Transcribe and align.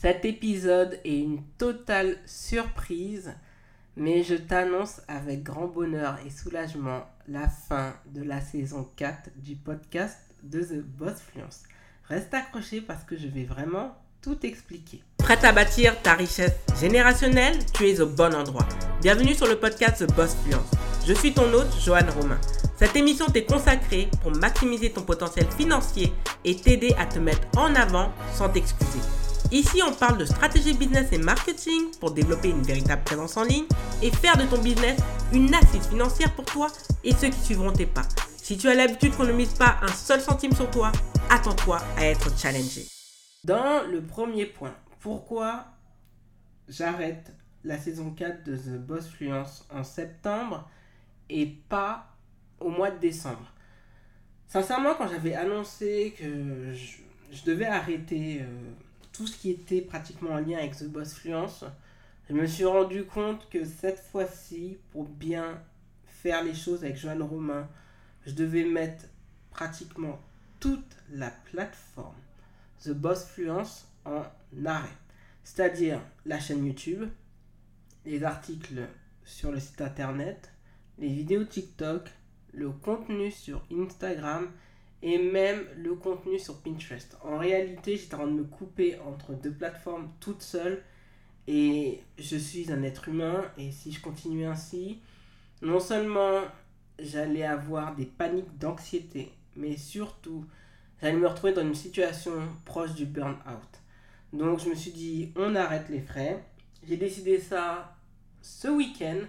Cet 0.00 0.24
épisode 0.24 1.00
est 1.04 1.18
une 1.18 1.42
totale 1.58 2.18
surprise, 2.24 3.34
mais 3.96 4.22
je 4.22 4.36
t'annonce 4.36 5.00
avec 5.08 5.42
grand 5.42 5.66
bonheur 5.66 6.18
et 6.24 6.30
soulagement 6.30 7.02
la 7.26 7.48
fin 7.48 7.94
de 8.14 8.22
la 8.22 8.40
saison 8.40 8.88
4 8.94 9.30
du 9.38 9.56
podcast 9.56 10.16
de 10.44 10.62
The 10.62 10.84
Boss 10.84 11.16
Fluence. 11.16 11.64
Reste 12.04 12.32
accroché 12.32 12.80
parce 12.80 13.02
que 13.02 13.16
je 13.16 13.26
vais 13.26 13.42
vraiment 13.42 13.92
tout 14.22 14.38
expliquer. 14.46 15.02
Prête 15.16 15.42
à 15.42 15.50
bâtir 15.50 16.00
ta 16.00 16.14
richesse 16.14 16.54
générationnelle? 16.80 17.58
Tu 17.74 17.88
es 17.88 18.00
au 18.00 18.06
bon 18.06 18.32
endroit. 18.36 18.68
Bienvenue 19.02 19.34
sur 19.34 19.48
le 19.48 19.58
podcast 19.58 20.06
The 20.06 20.14
Boss 20.14 20.36
Fluence. 20.44 20.70
Je 21.08 21.12
suis 21.12 21.34
ton 21.34 21.52
hôte, 21.52 21.74
Joanne 21.84 22.10
Romain. 22.10 22.40
Cette 22.76 22.94
émission 22.94 23.26
t'est 23.26 23.46
consacrée 23.46 24.08
pour 24.22 24.30
maximiser 24.30 24.92
ton 24.92 25.02
potentiel 25.02 25.46
financier 25.58 26.12
et 26.44 26.54
t'aider 26.54 26.94
à 27.00 27.06
te 27.06 27.18
mettre 27.18 27.48
en 27.58 27.74
avant 27.74 28.12
sans 28.32 28.48
t'excuser. 28.48 29.00
Ici, 29.50 29.80
on 29.82 29.94
parle 29.94 30.18
de 30.18 30.26
stratégie 30.26 30.74
business 30.74 31.10
et 31.10 31.16
marketing 31.16 31.90
pour 32.00 32.10
développer 32.10 32.50
une 32.50 32.60
véritable 32.60 33.02
présence 33.02 33.34
en 33.38 33.44
ligne 33.44 33.64
et 34.02 34.10
faire 34.10 34.36
de 34.36 34.44
ton 34.44 34.60
business 34.60 35.00
une 35.32 35.54
assise 35.54 35.86
financière 35.88 36.34
pour 36.34 36.44
toi 36.44 36.66
et 37.02 37.14
ceux 37.14 37.28
qui 37.30 37.40
suivront 37.40 37.72
tes 37.72 37.86
pas. 37.86 38.02
Si 38.36 38.58
tu 38.58 38.68
as 38.68 38.74
l'habitude 38.74 39.16
qu'on 39.16 39.24
ne 39.24 39.32
mise 39.32 39.54
pas 39.54 39.78
un 39.80 39.88
seul 39.88 40.20
centime 40.20 40.52
sur 40.52 40.70
toi, 40.70 40.92
attends-toi 41.30 41.78
à 41.96 42.04
être 42.04 42.38
challengé. 42.38 42.84
Dans 43.42 43.86
le 43.90 44.02
premier 44.02 44.44
point, 44.44 44.74
pourquoi 45.00 45.64
j'arrête 46.68 47.32
la 47.64 47.78
saison 47.78 48.10
4 48.10 48.44
de 48.44 48.54
The 48.54 48.78
Boss 48.78 49.08
Fluence 49.08 49.66
en 49.74 49.82
septembre 49.82 50.68
et 51.30 51.46
pas 51.70 52.06
au 52.60 52.68
mois 52.68 52.90
de 52.90 52.98
décembre? 52.98 53.50
Sincèrement, 54.46 54.94
quand 54.94 55.08
j'avais 55.08 55.34
annoncé 55.34 56.14
que 56.18 56.74
je, 56.74 57.44
devais 57.46 57.64
arrêter... 57.64 58.42
Euh, 58.42 58.72
tout 59.18 59.26
ce 59.26 59.36
qui 59.36 59.50
était 59.50 59.80
pratiquement 59.80 60.30
en 60.30 60.38
lien 60.38 60.58
avec 60.58 60.76
The 60.76 60.84
Boss 60.84 61.12
Fluence, 61.14 61.64
je 62.30 62.34
me 62.34 62.46
suis 62.46 62.64
rendu 62.64 63.04
compte 63.04 63.48
que 63.50 63.64
cette 63.64 63.98
fois-ci, 63.98 64.78
pour 64.92 65.08
bien 65.08 65.60
faire 66.06 66.44
les 66.44 66.54
choses 66.54 66.84
avec 66.84 66.96
Joanne 66.96 67.22
Romain, 67.22 67.68
je 68.24 68.32
devais 68.32 68.62
mettre 68.62 69.06
pratiquement 69.50 70.20
toute 70.60 70.96
la 71.10 71.32
plateforme 71.50 72.14
The 72.84 72.90
Boss 72.90 73.24
Fluence 73.24 73.88
en 74.04 74.22
arrêt. 74.64 74.96
C'est-à-dire 75.42 76.00
la 76.24 76.38
chaîne 76.38 76.64
YouTube, 76.64 77.08
les 78.06 78.22
articles 78.22 78.86
sur 79.24 79.50
le 79.50 79.58
site 79.58 79.80
internet, 79.80 80.52
les 80.98 81.08
vidéos 81.08 81.42
TikTok, 81.42 82.08
le 82.52 82.70
contenu 82.70 83.32
sur 83.32 83.64
Instagram 83.72 84.48
et 85.02 85.18
même 85.18 85.64
le 85.76 85.94
contenu 85.94 86.38
sur 86.38 86.60
Pinterest. 86.60 87.16
En 87.22 87.38
réalité, 87.38 87.96
j'étais 87.96 88.14
en 88.14 88.18
train 88.18 88.26
de 88.26 88.32
me 88.32 88.44
couper 88.44 88.98
entre 89.06 89.34
deux 89.34 89.52
plateformes 89.52 90.10
toutes 90.20 90.42
seules 90.42 90.82
et 91.46 92.00
je 92.18 92.36
suis 92.36 92.70
un 92.72 92.82
être 92.82 93.08
humain 93.08 93.44
et 93.56 93.70
si 93.70 93.92
je 93.92 94.00
continuais 94.00 94.46
ainsi, 94.46 94.98
non 95.62 95.80
seulement 95.80 96.42
j'allais 96.98 97.44
avoir 97.44 97.94
des 97.94 98.06
paniques 98.06 98.58
d'anxiété, 98.58 99.32
mais 99.56 99.76
surtout 99.76 100.44
j'allais 101.00 101.16
me 101.16 101.26
retrouver 101.26 101.52
dans 101.52 101.62
une 101.62 101.74
situation 101.74 102.32
proche 102.64 102.94
du 102.94 103.06
burn-out. 103.06 103.80
Donc 104.32 104.60
je 104.60 104.68
me 104.68 104.74
suis 104.74 104.90
dit, 104.90 105.32
on 105.36 105.54
arrête 105.54 105.88
les 105.88 106.00
frais. 106.00 106.44
J'ai 106.86 106.96
décidé 106.96 107.38
ça 107.38 107.96
ce 108.42 108.68
week-end 108.68 109.20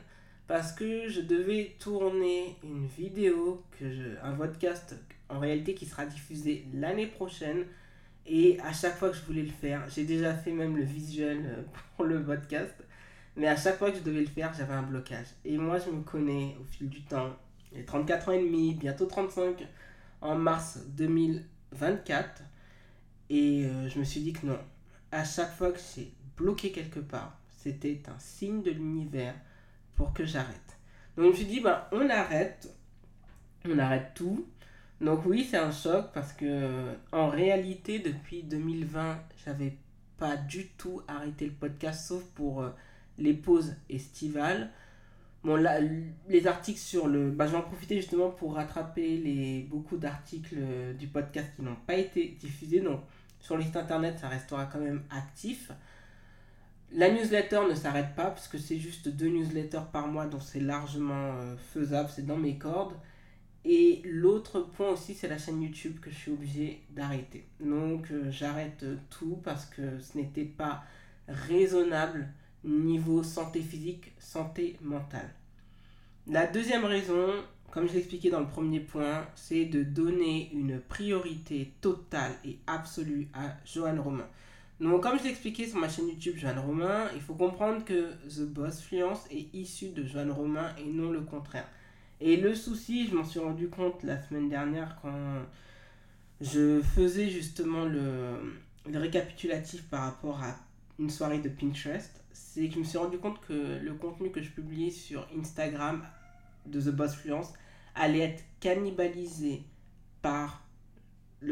parce 0.50 0.72
que 0.72 1.08
je 1.08 1.22
devais 1.22 1.76
tourner 1.78 2.58
une 2.64 2.88
vidéo, 2.88 3.64
que 3.80 3.88
je, 3.88 4.04
un 4.24 4.34
podcast 4.34 4.96
en 5.30 5.40
réalité 5.40 5.76
qui 5.76 5.86
sera 5.86 6.08
diffusé 6.08 6.66
l'année 6.74 7.06
prochaine. 7.06 7.66
Et 8.26 8.60
à 8.62 8.74
chaque 8.74 8.98
fois 8.98 9.12
que 9.12 9.16
je 9.16 9.22
voulais 9.22 9.44
le 9.44 9.52
faire, 9.52 9.88
j'ai 9.90 10.06
déjà 10.06 10.34
fait 10.34 10.52
même 10.52 10.76
le 10.76 10.82
visuel 10.82 11.46
euh, 11.46 11.62
pour 11.96 12.06
le 12.06 12.24
podcast, 12.24 12.74
mais 13.36 13.48
à 13.48 13.56
chaque 13.56 13.78
fois 13.78 13.92
que 13.92 14.00
je 14.00 14.02
devais 14.02 14.22
le 14.22 14.26
faire, 14.26 14.52
j'avais 14.58 14.74
un 14.74 14.82
blocage. 14.82 15.28
Et 15.46 15.56
moi, 15.56 15.78
je 15.78 15.92
me 15.92 16.02
connais 16.02 16.58
au 16.60 16.64
fil 16.64 16.90
du 16.90 17.04
temps. 17.04 17.30
J'ai 17.72 17.86
34 17.86 18.30
ans 18.30 18.32
et 18.32 18.44
demi, 18.44 18.74
bientôt 18.74 19.06
35 19.06 19.68
en 20.22 20.34
mars 20.34 20.80
2024. 20.98 22.42
Et 23.30 23.66
euh, 23.66 23.88
je 23.88 24.00
me 24.00 24.04
suis 24.04 24.22
dit 24.22 24.34
que 24.34 24.48
non, 24.48 24.58
à 25.12 25.24
chaque 25.24 25.56
fois 25.56 25.72
que 25.72 25.80
j'ai 25.96 26.12
bloqué 26.36 26.72
quelque 26.72 27.02
part, 27.02 27.40
c'était 27.50 28.02
un 28.08 28.18
signe 28.18 28.64
de 28.64 28.72
l'univers 28.72 29.36
pour 30.00 30.14
que 30.14 30.24
j'arrête. 30.24 30.78
Donc 31.18 31.26
je 31.26 31.30
me 31.32 31.36
suis 31.36 31.46
dit, 31.46 31.60
bah, 31.60 31.90
on 31.92 32.10
arrête, 32.10 32.74
on 33.66 33.78
arrête 33.78 34.14
tout. 34.16 34.48
Donc 35.02 35.26
oui, 35.26 35.46
c'est 35.50 35.58
un 35.58 35.74
choc 35.74 36.06
parce 36.14 36.32
que 36.32 36.96
en 37.12 37.28
réalité, 37.28 38.00
depuis 38.00 38.44
2020, 38.44 39.20
j'avais 39.46 39.78
pas 40.18 40.38
du 40.38 40.68
tout 40.70 41.02
arrêté 41.10 41.46
le 41.46 41.52
podcast 41.52 42.08
sauf 42.08 42.24
pour 42.34 42.62
euh, 42.62 42.70
les 43.18 43.34
pauses 43.34 43.76
estivales. 43.90 44.70
Bon, 45.44 45.58
là, 45.58 45.82
les 46.30 46.48
articles 46.48 46.80
sur 46.80 47.08
le. 47.08 47.32
Bah, 47.32 47.46
je 47.46 47.52
vais 47.52 47.58
en 47.58 47.62
profiter 47.62 47.98
justement 47.98 48.30
pour 48.30 48.56
rattraper 48.56 49.18
les, 49.18 49.64
beaucoup 49.64 49.98
d'articles 49.98 50.56
euh, 50.58 50.94
du 50.94 51.08
podcast 51.08 51.50
qui 51.58 51.62
n'ont 51.62 51.76
pas 51.76 51.96
été 51.96 52.38
diffusés. 52.40 52.80
Donc, 52.80 53.02
sur 53.42 53.58
le 53.58 53.64
site 53.64 53.76
internet, 53.76 54.18
ça 54.20 54.30
restera 54.30 54.66
quand 54.66 54.80
même 54.80 55.04
actif. 55.10 55.72
La 56.92 57.12
newsletter 57.12 57.62
ne 57.70 57.76
s'arrête 57.76 58.16
pas 58.16 58.32
parce 58.32 58.48
que 58.48 58.58
c'est 58.58 58.78
juste 58.78 59.10
deux 59.10 59.28
newsletters 59.30 59.92
par 59.94 60.08
mois, 60.08 60.26
donc 60.26 60.42
c'est 60.44 60.60
largement 60.60 61.34
euh, 61.36 61.56
faisable, 61.72 62.10
c'est 62.14 62.26
dans 62.26 62.38
mes 62.38 62.58
cordes. 62.58 62.96
Et 63.64 64.02
l'autre 64.06 64.62
point 64.62 64.90
aussi, 64.90 65.14
c'est 65.14 65.28
la 65.28 65.38
chaîne 65.38 65.62
YouTube 65.62 66.00
que 66.00 66.10
je 66.10 66.16
suis 66.16 66.32
obligé 66.32 66.82
d'arrêter. 66.90 67.46
Donc 67.60 68.10
euh, 68.12 68.32
j'arrête 68.32 68.86
tout 69.10 69.40
parce 69.44 69.66
que 69.66 70.00
ce 70.00 70.18
n'était 70.18 70.46
pas 70.46 70.84
raisonnable 71.28 72.28
niveau 72.64 73.22
santé 73.24 73.62
physique, 73.62 74.12
santé 74.20 74.78
mentale. 74.82 75.30
La 76.28 76.48
deuxième 76.48 76.86
raison, 76.86 77.28
comme 77.72 77.88
je 77.88 77.94
l'expliquais 77.94 78.30
dans 78.30 78.40
le 78.40 78.48
premier 78.48 78.80
point, 78.80 79.28
c'est 79.36 79.66
de 79.66 79.84
donner 79.84 80.52
une 80.54 80.80
priorité 80.80 81.74
totale 81.82 82.34
et 82.44 82.58
absolue 82.68 83.28
à 83.34 83.56
Joanne 83.66 84.00
Romain. 84.00 84.28
Donc, 84.80 85.04
comme 85.04 85.20
je 85.20 85.26
l'expliquais 85.26 85.68
sur 85.68 85.78
ma 85.78 85.90
chaîne 85.90 86.08
YouTube 86.08 86.38
Joanne 86.38 86.60
Romain, 86.60 87.10
il 87.14 87.22
faut 87.22 87.34
comprendre 87.34 87.84
que 87.84 88.14
The 88.30 88.48
Boss 88.48 88.82
Fluence 88.82 89.26
est 89.30 89.54
issu 89.54 89.90
de 89.90 90.06
Joanne 90.06 90.32
Romain 90.32 90.74
et 90.78 90.86
non 90.86 91.12
le 91.12 91.22
contraire. 91.22 91.68
Et 92.22 92.38
le 92.38 92.56
souci, 92.56 93.08
je 93.08 93.16
m'en 93.16 93.26
suis 93.26 93.40
rendu 93.40 93.70
compte 93.70 94.04
la 94.04 94.22
semaine 94.22 94.50
dernière 94.50 94.98
quand 95.02 95.42
je 96.40 96.82
faisais 96.82 97.30
justement 97.30 97.84
le, 97.84 98.56
récapitulatif 98.86 99.84
par 99.90 100.02
rapport 100.04 100.42
à 100.42 100.56
une 100.98 101.10
soirée 101.10 101.40
de 101.40 101.50
Pinterest, 101.50 102.24
c'est 102.32 102.68
que 102.68 102.76
je 102.76 102.80
me 102.80 102.84
suis 102.84 102.98
rendu 102.98 103.18
compte 103.18 103.40
que 103.42 103.80
le 103.82 103.94
contenu 103.94 104.32
que 104.32 104.42
je 104.42 104.50
publiais 104.50 104.92
sur 104.92 105.28
Instagram 105.38 106.06
de 106.66 106.80
The 106.82 106.96
Boss 106.96 107.16
Fluence 107.16 107.54
allait 107.96 108.20
être 108.20 108.44
cannibalisé 108.60 109.64
par 110.22 110.64
le 110.64 110.69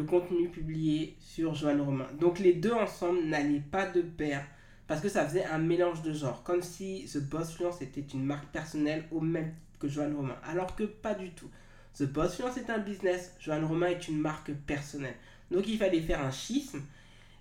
contenu 0.08 0.50
publié 0.50 1.16
sur 1.20 1.54
Joanne 1.54 1.82
Romain. 1.82 2.08
Donc 2.20 2.40
les 2.40 2.54
deux 2.54 2.74
ensemble 2.74 3.24
n'allaient 3.26 3.64
pas 3.72 3.86
de 3.86 4.02
pair 4.02 4.44
parce 4.88 5.02
que 5.02 5.10
ça 5.10 5.28
faisait 5.28 5.46
un 5.46 5.60
mélange 5.60 6.02
de 6.02 6.14
genres, 6.14 6.44
comme 6.44 6.62
si 6.62 7.06
The 7.14 7.20
Boss 7.20 7.54
Fluence 7.54 7.82
était 7.82 8.06
une 8.14 8.24
marque 8.24 8.48
personnelle 8.48 9.04
au 9.12 9.20
même 9.20 9.54
que 9.80 9.88
Joanne 9.88 10.16
Romain. 10.16 10.38
Alors 10.44 10.76
que 10.76 10.84
pas 10.84 11.14
du 11.14 11.32
tout. 11.32 11.50
The 11.98 12.04
Boss 12.04 12.36
Fluence 12.36 12.58
est 12.58 12.70
un 12.70 12.80
business, 12.80 13.34
Joanne 13.40 13.66
Romain 13.66 13.88
est 13.88 14.08
une 14.08 14.20
marque 14.20 14.52
personnelle. 14.66 15.16
Donc 15.52 15.68
il 15.68 15.78
fallait 15.78 16.02
faire 16.02 16.24
un 16.24 16.32
schisme. 16.32 16.82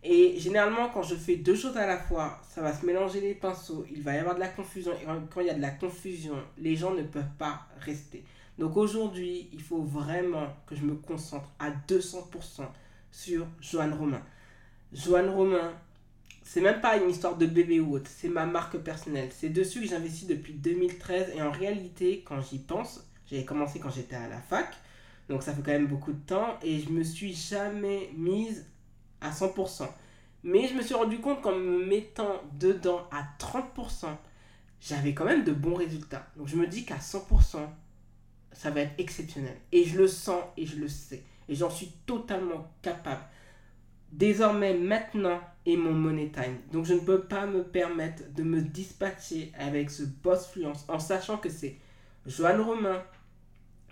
Et 0.03 0.39
généralement, 0.39 0.89
quand 0.91 1.03
je 1.03 1.15
fais 1.15 1.37
deux 1.37 1.57
choses 1.57 1.77
à 1.77 1.87
la 1.87 1.99
fois, 1.99 2.41
ça 2.49 2.63
va 2.63 2.73
se 2.73 2.87
mélanger 2.87 3.21
les 3.21 3.35
pinceaux, 3.35 3.85
il 3.91 4.03
va 4.03 4.15
y 4.15 4.19
avoir 4.19 4.35
de 4.35 4.41
la 4.41 4.49
confusion. 4.49 4.93
Et 4.93 5.07
quand 5.33 5.41
il 5.41 5.49
y 5.49 5.51
a 5.51 5.55
de 5.55 5.61
la 5.61 5.71
confusion, 5.71 6.37
les 6.59 6.77
gens 6.77 6.95
ne 6.95 7.03
peuvent 7.03 7.25
pas 7.39 7.67
rester. 7.81 8.25
Donc 8.59 8.77
aujourd'hui, 8.77 9.49
il 9.53 9.63
faut 9.63 9.83
vraiment 9.83 10.49
que 10.67 10.75
je 10.75 10.83
me 10.83 10.95
concentre 10.95 11.49
à 11.59 11.71
200% 11.71 12.63
sur 13.11 13.47
Joanne 13.61 13.95
Romain. 13.95 14.23
Joanne 14.93 15.29
Romain, 15.29 15.73
c'est 16.43 16.61
même 16.61 16.81
pas 16.81 16.97
une 16.97 17.11
histoire 17.11 17.37
de 17.37 17.47
bébé 17.47 17.81
ou 17.81 17.97
autre, 17.97 18.11
c'est 18.11 18.29
ma 18.29 18.47
marque 18.47 18.79
personnelle. 18.79 19.29
C'est 19.33 19.51
dessus 19.51 19.81
que 19.81 19.87
j'investis 19.87 20.27
depuis 20.27 20.55
2013 20.55 21.33
et 21.37 21.43
en 21.43 21.51
réalité, 21.51 22.25
quand 22.27 22.41
j'y 22.41 22.59
pense, 22.59 23.07
j'avais 23.27 23.45
commencé 23.45 23.79
quand 23.79 23.91
j'étais 23.91 24.17
à 24.17 24.29
la 24.29 24.41
fac, 24.41 24.75
donc 25.29 25.43
ça 25.43 25.53
fait 25.53 25.63
quand 25.63 25.73
même 25.73 25.89
beaucoup 25.89 26.13
de 26.13 26.21
temps 26.21 26.59
et 26.63 26.79
je 26.79 26.91
me 26.91 27.03
suis 27.03 27.35
jamais 27.35 28.11
mise 28.17 28.67
à 29.21 29.31
100%. 29.31 29.89
Mais 30.45 30.69
je 30.69 30.75
me 30.75 30.83
suis 30.83 30.95
rendu 30.95 31.19
compte 31.19 31.43
qu'en 31.43 31.57
me 31.57 31.85
mettant 31.85 32.41
dedans 32.59 33.09
à 33.11 33.27
30%, 33.39 34.07
j'avais 34.81 35.13
quand 35.13 35.25
même 35.25 35.43
de 35.43 35.53
bons 35.53 35.75
résultats. 35.75 36.27
Donc 36.37 36.47
je 36.47 36.57
me 36.57 36.67
dis 36.69 36.85
qu'à 36.85 36.99
100%, 36.99 37.59
ça 38.57 38.71
va 38.71 38.81
être 38.81 38.95
exceptionnel. 38.99 39.57
Et 39.73 39.85
je 39.85 39.99
le 39.99 40.09
sens 40.09 40.43
et 40.57 40.67
je 40.67 40.77
le 40.77 40.89
sais. 40.89 41.23
Et 41.49 41.55
j'en 41.55 41.71
suis 41.71 41.93
totalement 42.07 42.71
capable. 42.83 43.23
Désormais, 44.13 44.75
maintenant, 44.75 45.41
et 45.67 45.77
mon 45.77 45.93
money 45.93 46.31
time. 46.31 46.59
Donc 46.73 46.87
je 46.87 46.95
ne 46.95 47.01
peux 47.01 47.23
pas 47.23 47.47
me 47.47 47.65
permettre 47.65 48.23
de 48.33 48.43
me 48.43 48.63
dispatcher 48.63 49.53
avec 49.59 49.91
ce 49.91 50.05
boss 50.05 50.47
fluence 50.47 50.85
en 50.89 51.01
sachant 51.01 51.39
que 51.39 51.51
c'est 51.51 51.77
Joanne 52.25 52.61
Romain 52.61 53.03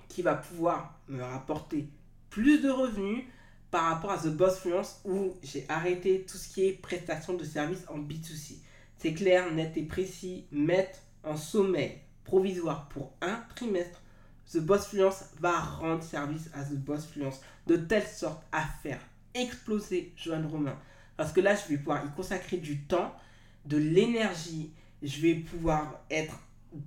qui 0.09 0.23
va 0.23 0.35
pouvoir 0.35 1.01
me 1.09 1.21
rapporter 1.21 1.89
plus 2.31 2.61
de 2.63 2.71
revenus 2.71 3.25
par 3.73 3.91
rapport 3.91 4.13
à 4.13 4.19
The 4.19 4.29
Boss 4.29 4.61
Fluence 4.61 5.01
où 5.05 5.35
j'ai 5.43 5.67
arrêté 5.69 6.25
tout 6.29 6.37
ce 6.37 6.49
qui 6.49 6.67
est 6.69 6.73
prestation 6.73 7.35
de 7.35 7.43
services 7.43 7.85
en 7.89 7.99
B2C. 7.99 8.59
C'est 8.99 9.15
clair, 9.15 9.53
net 9.53 9.77
et 9.77 9.83
précis, 9.83 10.47
mettre 10.53 11.01
en 11.25 11.37
sommeil 11.37 11.99
provisoire 12.23 12.89
pour 12.89 13.13
un 13.21 13.43
trimestre, 13.57 14.01
The 14.55 14.59
Boss 14.59 14.87
Fluence 14.87 15.25
va 15.41 15.59
rendre 15.59 16.05
service 16.05 16.49
à 16.55 16.63
The 16.63 16.77
Boss 16.77 17.07
Fluence 17.07 17.41
de 17.67 17.77
telle 17.77 18.07
sorte 18.07 18.41
à 18.53 18.63
faire 18.85 19.01
exploser 19.35 20.13
Joanne 20.17 20.47
Romain. 20.47 20.79
Parce 21.17 21.33
que 21.33 21.41
là, 21.41 21.57
je 21.57 21.69
vais 21.69 21.79
pouvoir 21.79 22.05
y 22.05 22.11
consacrer 22.15 22.59
du 22.59 22.83
temps, 22.83 23.13
de 23.65 23.79
l'énergie, 23.79 24.71
je 25.03 25.21
vais 25.21 25.35
pouvoir 25.35 26.01
être 26.09 26.39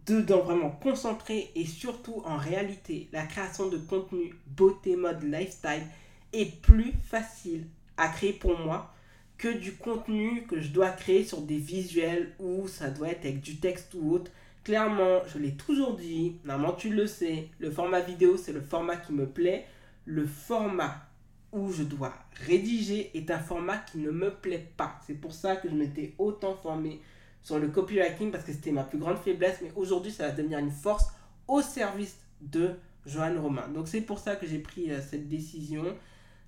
dedans 0.06 0.44
vraiment 0.44 0.72
concentré 0.72 1.52
et 1.56 1.66
surtout 1.66 2.22
en 2.24 2.38
réalité, 2.38 3.10
la 3.12 3.26
création 3.26 3.68
de 3.68 3.78
contenu 3.78 4.34
beauté, 4.46 4.96
mode, 4.96 5.24
lifestyle 5.24 5.84
est 6.32 6.62
plus 6.62 6.94
facile 7.10 7.68
à 7.98 8.08
créer 8.08 8.34
pour 8.34 8.58
moi 8.58 8.94
que 9.38 9.50
du 9.50 9.74
contenu 9.74 10.44
que 10.44 10.62
je 10.62 10.70
dois 10.70 10.90
créer 10.90 11.26
sur 11.26 11.42
des 11.42 11.58
visuels 11.58 12.34
ou 12.40 12.70
ça 12.70 12.90
doit 12.90 13.10
être 13.10 13.26
avec 13.26 13.42
du 13.42 13.58
texte 13.58 13.94
ou 13.94 14.14
autre. 14.14 14.32
Clairement, 14.68 15.22
je 15.34 15.40
l'ai 15.40 15.54
toujours 15.54 15.96
dit, 15.96 16.36
normalement 16.44 16.74
tu 16.74 16.90
le 16.90 17.08
sais, 17.08 17.48
le 17.58 17.72
format 17.72 18.02
vidéo 18.02 18.36
c'est 18.36 18.52
le 18.52 18.60
format 18.60 18.98
qui 18.98 19.14
me 19.14 19.26
plaît. 19.26 19.66
Le 20.04 20.26
format 20.26 21.08
où 21.54 21.72
je 21.72 21.84
dois 21.84 22.14
rédiger 22.46 23.18
est 23.18 23.32
un 23.32 23.40
format 23.40 23.78
qui 23.78 24.00
ne 24.00 24.12
me 24.12 24.30
plaît 24.30 24.68
pas. 24.76 25.00
C'est 25.08 25.14
pour 25.14 25.32
ça 25.32 25.56
que 25.56 25.70
je 25.70 25.74
m'étais 25.74 26.16
autant 26.18 26.54
formé 26.54 27.00
sur 27.44 27.60
le 27.60 27.70
copywriting 27.70 28.30
parce 28.30 28.44
que 28.44 28.52
c'était 28.52 28.74
ma 28.74 28.84
plus 28.84 28.98
grande 28.98 29.16
faiblesse. 29.20 29.60
Mais 29.62 29.72
aujourd'hui, 29.78 30.12
ça 30.12 30.28
va 30.28 30.34
devenir 30.34 30.60
une 30.60 30.72
force 30.72 31.06
au 31.48 31.62
service 31.62 32.18
de 32.42 32.72
Johan 33.06 33.42
Romain. 33.42 33.70
Donc 33.70 33.88
c'est 33.88 34.02
pour 34.02 34.20
ça 34.20 34.36
que 34.36 34.46
j'ai 34.46 34.60
pris 34.60 34.92
euh, 34.92 35.00
cette 35.00 35.30
décision 35.30 35.96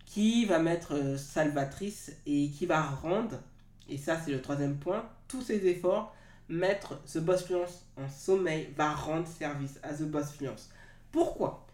qui 0.05 0.43
va 0.43 0.59
mettre 0.59 0.93
euh, 0.93 1.15
salvatrice 1.15 2.11
et 2.25 2.49
qui 2.49 2.65
va 2.65 2.81
rendre, 2.81 3.39
et 3.87 3.97
ça 3.97 4.19
c'est 4.19 4.31
le 4.31 4.41
troisième 4.41 4.75
point, 4.75 5.07
tous 5.29 5.41
ces 5.41 5.65
efforts, 5.67 6.13
mettre 6.49 7.01
The 7.03 7.19
Boss 7.19 7.45
Fluence 7.45 7.85
en 7.95 8.09
sommeil 8.09 8.73
va 8.75 8.93
rendre 8.93 9.27
service 9.27 9.79
à 9.83 9.93
The 9.93 10.03
Boss 10.03 10.31
Fluence. 10.33 10.69
Pourquoi? 11.11 11.65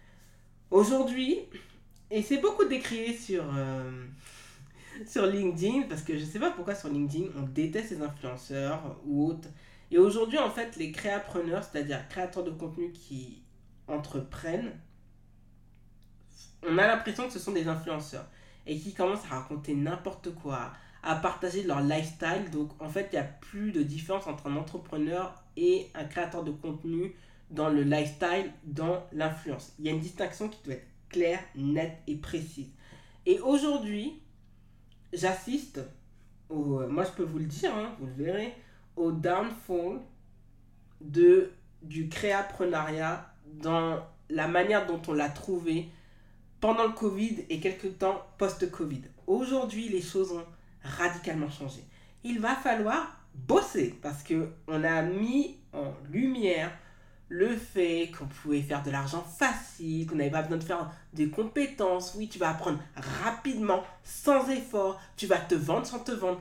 Aujourd'hui, 0.69 1.39
et 2.11 2.21
c'est 2.21 2.37
beaucoup 2.37 2.65
décrié 2.65 3.15
sur, 3.15 3.43
euh, 3.55 4.05
sur 5.07 5.25
LinkedIn, 5.25 5.83
parce 5.83 6.01
que 6.01 6.17
je 6.17 6.25
ne 6.25 6.29
sais 6.29 6.39
pas 6.39 6.51
pourquoi 6.51 6.75
sur 6.75 6.89
LinkedIn, 6.89 7.27
on 7.37 7.43
déteste 7.43 7.91
les 7.91 8.01
influenceurs 8.01 8.99
ou 9.05 9.27
autres. 9.27 9.49
Et 9.91 9.97
aujourd'hui, 9.97 10.37
en 10.37 10.49
fait, 10.49 10.75
les 10.75 10.91
créapreneurs, 10.91 11.63
c'est-à-dire 11.63 12.07
créateurs 12.09 12.43
de 12.43 12.51
contenu 12.51 12.91
qui 12.91 13.43
entreprennent, 13.87 14.71
on 16.67 16.77
a 16.77 16.87
l'impression 16.87 17.27
que 17.27 17.33
ce 17.33 17.39
sont 17.39 17.51
des 17.51 17.67
influenceurs 17.67 18.27
et 18.65 18.79
qui 18.79 18.93
commencent 18.93 19.25
à 19.25 19.39
raconter 19.39 19.75
n'importe 19.75 20.33
quoi, 20.33 20.73
à 21.05 21.15
partager 21.15 21.63
leur 21.63 21.81
lifestyle. 21.81 22.49
Donc, 22.51 22.69
en 22.81 22.89
fait, 22.89 23.09
il 23.11 23.15
n'y 23.15 23.21
a 23.21 23.23
plus 23.23 23.71
de 23.71 23.83
différence 23.83 24.27
entre 24.27 24.47
un 24.47 24.55
entrepreneur 24.57 25.33
et 25.55 25.87
un 25.93 26.03
créateur 26.03 26.43
de 26.43 26.51
contenu 26.51 27.15
dans 27.51 27.69
le 27.69 27.83
lifestyle, 27.83 28.51
dans 28.63 29.03
l'influence. 29.13 29.73
Il 29.79 29.85
y 29.85 29.89
a 29.89 29.91
une 29.91 29.99
distinction 29.99 30.49
qui 30.49 30.57
doit 30.63 30.73
être 30.73 30.87
claire, 31.09 31.39
nette 31.55 31.97
et 32.07 32.15
précise. 32.15 32.69
Et 33.25 33.39
aujourd'hui, 33.39 34.19
j'assiste, 35.13 35.79
au, 36.49 36.87
moi 36.87 37.03
je 37.03 37.11
peux 37.11 37.23
vous 37.23 37.39
le 37.39 37.45
dire, 37.45 37.73
hein, 37.73 37.95
vous 37.99 38.07
le 38.07 38.13
verrez, 38.13 38.53
au 38.95 39.11
downfall 39.11 39.99
de, 41.01 41.51
du 41.83 42.09
créaprenariat 42.09 43.31
dans 43.45 43.99
la 44.29 44.47
manière 44.47 44.87
dont 44.87 45.01
on 45.07 45.13
l'a 45.13 45.29
trouvé 45.29 45.89
pendant 46.59 46.87
le 46.87 46.93
Covid 46.93 47.45
et 47.49 47.59
quelques 47.59 47.99
temps 47.99 48.25
post-Covid. 48.37 49.01
Aujourd'hui, 49.27 49.89
les 49.89 50.01
choses 50.01 50.31
ont 50.31 50.45
radicalement 50.85 51.49
changé. 51.49 51.83
Il 52.23 52.39
va 52.39 52.55
falloir 52.55 53.19
bosser 53.33 53.97
parce 54.01 54.23
que 54.23 54.49
on 54.67 54.83
a 54.83 55.01
mis 55.01 55.57
en 55.73 55.93
lumière 56.09 56.71
le 57.27 57.55
fait 57.55 58.11
qu'on 58.17 58.27
pouvait 58.27 58.61
faire 58.61 58.83
de 58.83 58.91
l'argent 58.91 59.21
facile, 59.23 60.07
qu'on 60.07 60.15
n'avait 60.15 60.29
pas 60.31 60.43
besoin 60.43 60.57
de 60.57 60.63
faire 60.63 60.91
des 61.13 61.29
compétences. 61.29 62.13
Oui, 62.15 62.29
tu 62.29 62.37
vas 62.37 62.51
apprendre 62.51 62.79
rapidement, 63.23 63.83
sans 64.03 64.47
effort. 64.49 64.99
Tu 65.17 65.25
vas 65.25 65.39
te 65.39 65.55
vendre 65.55 65.85
sans 65.85 65.99
te 65.99 66.11
vendre. 66.11 66.39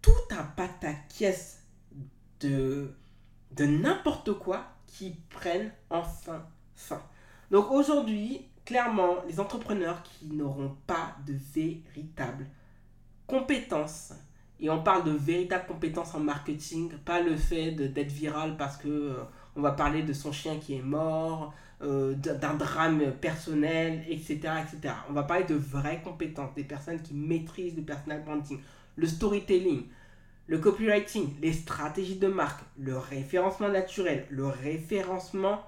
Tout 0.00 0.10
un 0.30 0.42
pataquès 0.42 1.62
de, 2.40 2.92
de 3.52 3.64
n'importe 3.64 4.32
quoi 4.32 4.64
qui 4.86 5.16
prennent 5.30 5.70
enfin 5.90 6.44
fin. 6.74 7.02
Donc 7.50 7.70
aujourd'hui, 7.70 8.46
clairement, 8.64 9.16
les 9.28 9.38
entrepreneurs 9.38 10.02
qui 10.02 10.26
n'auront 10.26 10.76
pas 10.86 11.14
de 11.26 11.34
véritables 11.54 12.46
compétences, 13.26 14.12
et 14.60 14.70
on 14.70 14.82
parle 14.82 15.04
de 15.04 15.12
véritables 15.12 15.66
compétences 15.66 16.14
en 16.14 16.20
marketing, 16.20 16.92
pas 17.04 17.20
le 17.20 17.36
fait 17.36 17.72
d'être 17.72 18.12
viral 18.12 18.56
parce 18.56 18.76
que... 18.76 18.88
Euh, 18.88 19.24
on 19.56 19.60
va 19.60 19.72
parler 19.72 20.02
de 20.02 20.12
son 20.12 20.32
chien 20.32 20.58
qui 20.58 20.74
est 20.74 20.82
mort, 20.82 21.54
euh, 21.82 22.14
d'un 22.14 22.54
drame 22.54 23.12
personnel, 23.20 24.04
etc., 24.08 24.34
etc. 24.34 24.94
On 25.08 25.12
va 25.12 25.24
parler 25.24 25.44
de 25.44 25.54
vraies 25.54 26.00
compétences, 26.02 26.54
des 26.54 26.64
personnes 26.64 27.02
qui 27.02 27.14
maîtrisent 27.14 27.76
le 27.76 27.82
personal 27.82 28.24
branding, 28.24 28.60
le 28.96 29.06
storytelling, 29.06 29.84
le 30.46 30.58
copywriting, 30.58 31.34
les 31.40 31.52
stratégies 31.52 32.18
de 32.18 32.28
marque, 32.28 32.62
le 32.78 32.96
référencement 32.96 33.68
naturel, 33.68 34.26
le 34.30 34.46
référencement 34.46 35.62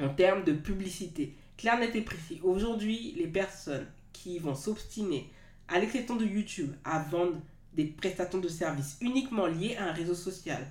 en 0.00 0.08
termes 0.08 0.44
de 0.44 0.52
publicité. 0.52 1.34
Clair, 1.56 1.78
net 1.78 1.94
et 1.96 2.02
précis. 2.02 2.40
Aujourd'hui, 2.42 3.14
les 3.18 3.26
personnes 3.26 3.86
qui 4.12 4.38
vont 4.38 4.54
s'obstiner, 4.54 5.30
à 5.68 5.78
l'exception 5.78 6.16
de 6.16 6.24
YouTube, 6.24 6.72
à 6.84 6.98
vendre 7.00 7.40
des 7.74 7.84
prestations 7.84 8.40
de 8.40 8.48
services 8.48 8.96
uniquement 9.00 9.46
liées 9.46 9.76
à 9.76 9.90
un 9.90 9.92
réseau 9.92 10.14
social, 10.14 10.66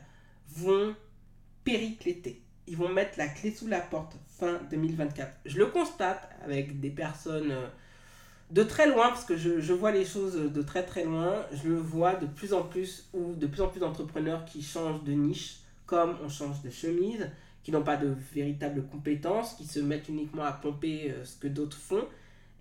vont 0.50 0.96
péricléter. 1.64 2.42
Ils 2.68 2.76
vont 2.76 2.90
mettre 2.90 3.18
la 3.18 3.28
clé 3.28 3.52
sous 3.52 3.68
la 3.68 3.80
porte 3.80 4.18
fin 4.28 4.60
2024. 4.70 5.32
Je 5.46 5.58
le 5.58 5.68
constate 5.68 6.30
avec 6.44 6.80
des 6.80 6.90
personnes 6.90 7.52
euh, 7.52 7.68
de 8.52 8.64
très 8.64 8.90
loin, 8.90 9.10
parce 9.10 9.26
que 9.26 9.36
je, 9.38 9.74
vois 9.74 9.92
les 9.92 10.06
choses 10.06 10.36
de 10.36 10.62
très 10.62 10.84
très 10.84 11.04
loin. 11.04 11.46
Je 11.52 11.70
le 11.70 11.76
vois 11.76 12.16
de 12.16 12.26
plus 12.26 12.54
en 12.54 12.64
plus, 12.64 13.10
ou 13.14 13.34
de 13.36 13.48
plus 13.48 13.62
en 13.62 13.68
plus 13.68 13.80
d'entrepreneurs 13.80 14.46
qui 14.46 14.62
changent 14.62 15.04
de 15.04 15.12
niche, 15.14 15.60
comme 15.86 16.18
on 16.24 16.30
change 16.30 16.62
de 16.62 16.70
chemise, 16.70 17.30
qui 17.64 17.72
n'ont 17.72 17.84
pas 17.84 17.98
de 17.98 18.16
véritables 18.34 18.86
compétences, 18.88 19.54
qui 19.56 19.66
se 19.66 19.80
mettent 19.80 20.10
uniquement 20.10 20.44
à 20.44 20.54
pomper 20.54 21.12
euh, 21.12 21.26
ce 21.26 21.38
que 21.38 21.48
d'autres 21.48 21.78
font. 21.78 22.06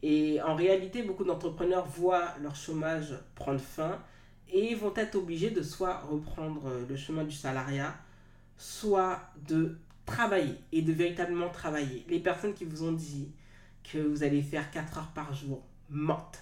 Et 0.08 0.40
en 0.40 0.54
réalité, 0.54 1.02
beaucoup 1.02 1.24
d'entrepreneurs 1.24 1.84
voient 1.84 2.32
leur 2.40 2.54
chômage 2.54 3.12
prendre 3.34 3.58
fin 3.58 4.00
et 4.48 4.76
vont 4.76 4.92
être 4.94 5.16
obligés 5.16 5.50
de 5.50 5.62
soit 5.62 5.98
reprendre 5.98 6.68
euh, 6.68 6.86
le 6.88 6.94
chemin 6.94 7.24
du 7.24 7.34
salariat, 7.34 7.92
soit 8.56 9.18
de 9.48 9.76
travailler 10.04 10.54
et 10.70 10.82
de 10.82 10.92
véritablement 10.92 11.48
travailler. 11.48 12.06
Les 12.08 12.20
personnes 12.20 12.54
qui 12.54 12.64
vous 12.64 12.84
ont 12.84 12.92
dit 12.92 13.32
que 13.82 13.98
vous 13.98 14.22
allez 14.22 14.42
faire 14.42 14.70
4 14.70 14.98
heures 14.98 15.12
par 15.12 15.34
jour 15.34 15.64
mentent. 15.90 16.40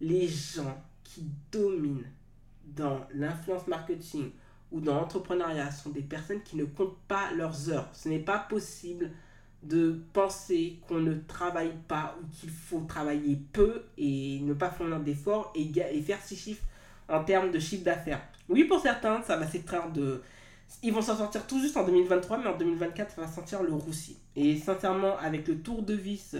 Les 0.00 0.26
gens 0.26 0.82
qui 1.04 1.30
dominent 1.52 2.10
dans 2.64 3.06
l'influence 3.14 3.68
marketing 3.68 4.32
ou 4.72 4.80
dans 4.80 4.96
l'entrepreneuriat 4.96 5.70
sont 5.70 5.90
des 5.90 6.02
personnes 6.02 6.42
qui 6.42 6.56
ne 6.56 6.64
comptent 6.64 6.98
pas 7.06 7.30
leurs 7.34 7.70
heures. 7.70 7.88
Ce 7.92 8.08
n'est 8.08 8.18
pas 8.18 8.40
possible 8.40 9.12
de 9.62 10.00
penser 10.12 10.78
qu'on 10.86 11.00
ne 11.00 11.14
travaille 11.14 11.74
pas 11.88 12.16
ou 12.20 12.26
qu'il 12.36 12.50
faut 12.50 12.80
travailler 12.80 13.38
peu 13.52 13.82
et 13.98 14.40
ne 14.40 14.54
pas 14.54 14.70
fournir 14.70 15.00
d'efforts 15.00 15.52
et, 15.54 15.70
et 15.92 16.02
faire 16.02 16.22
six 16.22 16.36
chiffres 16.36 16.62
en 17.08 17.24
termes 17.24 17.50
de 17.50 17.58
chiffre 17.58 17.84
d'affaires. 17.84 18.22
Oui, 18.48 18.64
pour 18.64 18.80
certains, 18.80 19.22
ça 19.22 19.36
va 19.36 19.46
s'extraire 19.46 19.90
de, 19.90 20.22
ils 20.82 20.92
vont 20.92 21.02
s'en 21.02 21.16
sortir 21.16 21.46
tout 21.46 21.60
juste 21.60 21.76
en 21.76 21.84
2023, 21.84 22.38
mais 22.38 22.46
en 22.46 22.56
2024, 22.56 23.14
ça 23.14 23.20
va 23.20 23.28
sentir 23.28 23.62
le 23.62 23.72
roussi. 23.72 24.18
Et 24.34 24.56
sincèrement, 24.56 25.16
avec 25.18 25.48
le 25.48 25.58
tour 25.58 25.82
de 25.82 25.94
vis 25.94 26.36